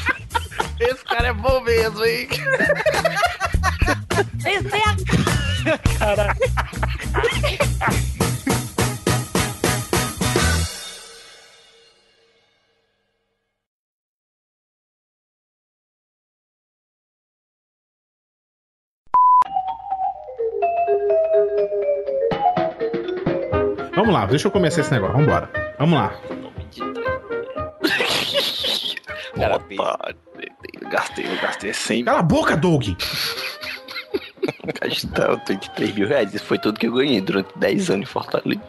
[0.78, 2.28] Esse cara é bom mesmo, hein?
[4.46, 4.96] Isso é a...
[5.98, 6.40] Caraca.
[23.94, 25.16] Vamos lá, deixa eu começar esse negócio.
[25.16, 25.50] Vambora.
[25.78, 26.14] Vamos lá.
[29.36, 29.60] Cara,
[30.80, 32.84] eu gastei, eu gastei 100 Cala a boca, Doug!
[34.80, 36.34] Castão, 23 mil reais.
[36.34, 38.60] Isso foi tudo que eu ganhei durante 10 anos em Fortaleza.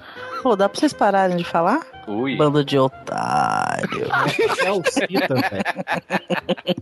[0.42, 1.86] Pô, dá pra vocês pararem de falar?
[2.08, 2.36] Ui.
[2.36, 4.08] Bando de otário.
[4.52, 6.76] Até o Cita, velho.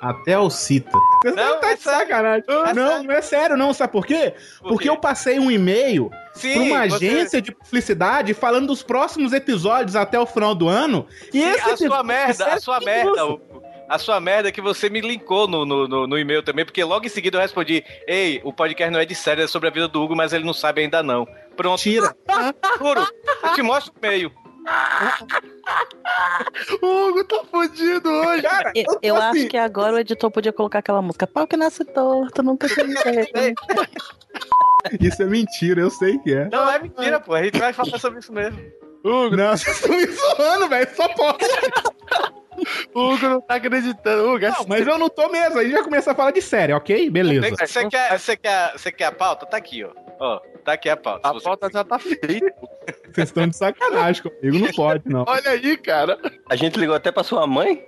[0.00, 0.98] Até o Cita.
[1.22, 2.44] Você Não, tá é de sacanagem.
[2.74, 3.72] não, não é sério, não.
[3.72, 4.34] Sabe por quê?
[4.60, 9.32] Porque eu passei um e-mail Sim, pra uma você- agência de publicidade falando dos próximos
[9.32, 11.06] episódios até o final do ano.
[11.32, 13.38] E Sim, esse a sua merda, a sua que merda.
[13.88, 16.82] A sua merda é que você me linkou no, no, no, no e-mail também, porque
[16.82, 19.72] logo em seguida eu respondi: Ei, o podcast não é de série, é sobre a
[19.72, 21.28] vida do Hugo, mas ele não sabe ainda não.
[21.56, 21.80] Pronto.
[21.80, 22.16] Tira.
[22.78, 23.06] Juro,
[23.42, 24.32] eu te mostro o e-mail.
[26.80, 28.42] O Hugo tá fudido hoje.
[28.42, 31.26] Cara, Eu, eu acho que agora o editor podia colocar aquela música.
[31.26, 33.54] Pau que nasce torto, nunca se vê.
[35.00, 36.48] Isso é mentira, eu sei que é.
[36.48, 37.34] Não, é mentira, pô.
[37.34, 38.58] A gente vai falar sobre isso mesmo.
[39.04, 39.36] Hugo.
[39.36, 40.88] Não, vocês estão me zoando, velho.
[40.96, 41.44] Só pode.
[42.94, 44.28] O Hugo não tá acreditando.
[44.28, 45.58] Hugo, é Não, mas eu não tô mesmo.
[45.58, 47.10] Aí já começa a falar de série, ok?
[47.10, 47.48] Beleza.
[47.66, 49.46] Você quer, você, quer, você quer a pauta?
[49.46, 49.90] Tá aqui, ó.
[50.18, 51.28] Ó, tá aqui a pauta.
[51.28, 52.52] A pauta já tá feita.
[53.12, 55.24] Vocês estão de sacanagem comigo, não pode, não.
[55.26, 56.18] Olha aí, cara.
[56.48, 57.84] A gente ligou até pra sua mãe?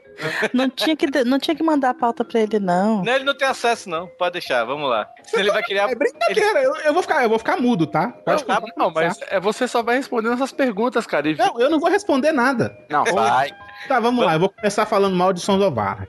[0.52, 3.02] Não tinha, que, não tinha que mandar a pauta pra ele, não.
[3.02, 4.06] Não, ele não tem acesso, não.
[4.06, 5.08] Pode deixar, vamos lá.
[5.24, 5.90] Senão ele vai criar.
[5.90, 8.08] É brincadeira, eu, eu vou ficar, eu vou ficar mudo, tá?
[8.24, 11.28] Pode Não, não, mas é, você só vai respondendo essas perguntas, cara.
[11.28, 11.36] E...
[11.36, 12.76] Não, eu não vou responder nada.
[12.88, 13.50] Não, vai.
[13.88, 14.34] Tá, vamos lá.
[14.34, 16.06] Eu vou começar falando mal de São Dovar.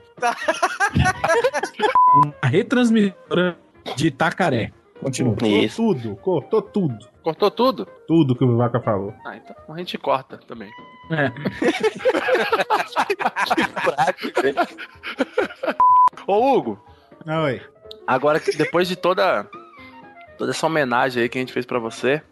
[2.40, 3.58] A retransmissora
[3.96, 4.72] de Itacaré.
[5.00, 5.36] Continua.
[5.36, 7.08] Cortou tudo, cortou tudo.
[7.22, 7.86] Cortou tudo?
[8.06, 9.12] Tudo que o Vaca falou.
[9.24, 10.70] Ah, então a gente corta também.
[11.10, 11.30] É.
[16.26, 16.80] Ô, Hugo.
[17.26, 17.60] Oi.
[18.06, 19.48] Agora que depois de toda,
[20.38, 22.22] toda essa homenagem aí que a gente fez pra você,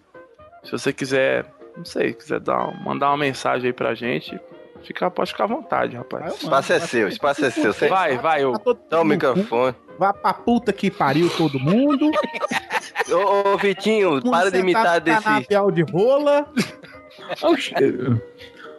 [0.62, 1.46] se você quiser,
[1.76, 4.38] não sei, quiser dar, mandar uma mensagem aí pra gente,
[4.84, 6.34] fica, pode ficar à vontade, rapaz.
[6.42, 7.72] Espaço é seu, espaço é seu.
[7.72, 8.76] Você- Vai, vai, Hugo.
[8.90, 9.74] Dá o microfone.
[9.98, 12.10] Vá pra puta que pariu todo mundo.
[13.10, 15.24] Ô, ô, Vitinho, para de imitar desse.
[15.72, 16.46] De rola.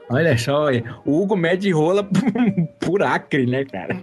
[0.10, 0.68] Olha só,
[1.04, 2.08] o Hugo mede rola
[2.80, 3.96] por acre, né, cara?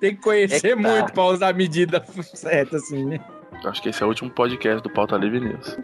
[0.00, 0.88] Tem que conhecer É que tá.
[0.88, 3.18] muito pra usar a medida certa, assim, né?
[3.64, 5.76] Eu acho que esse é o último podcast do Pauta Livre News.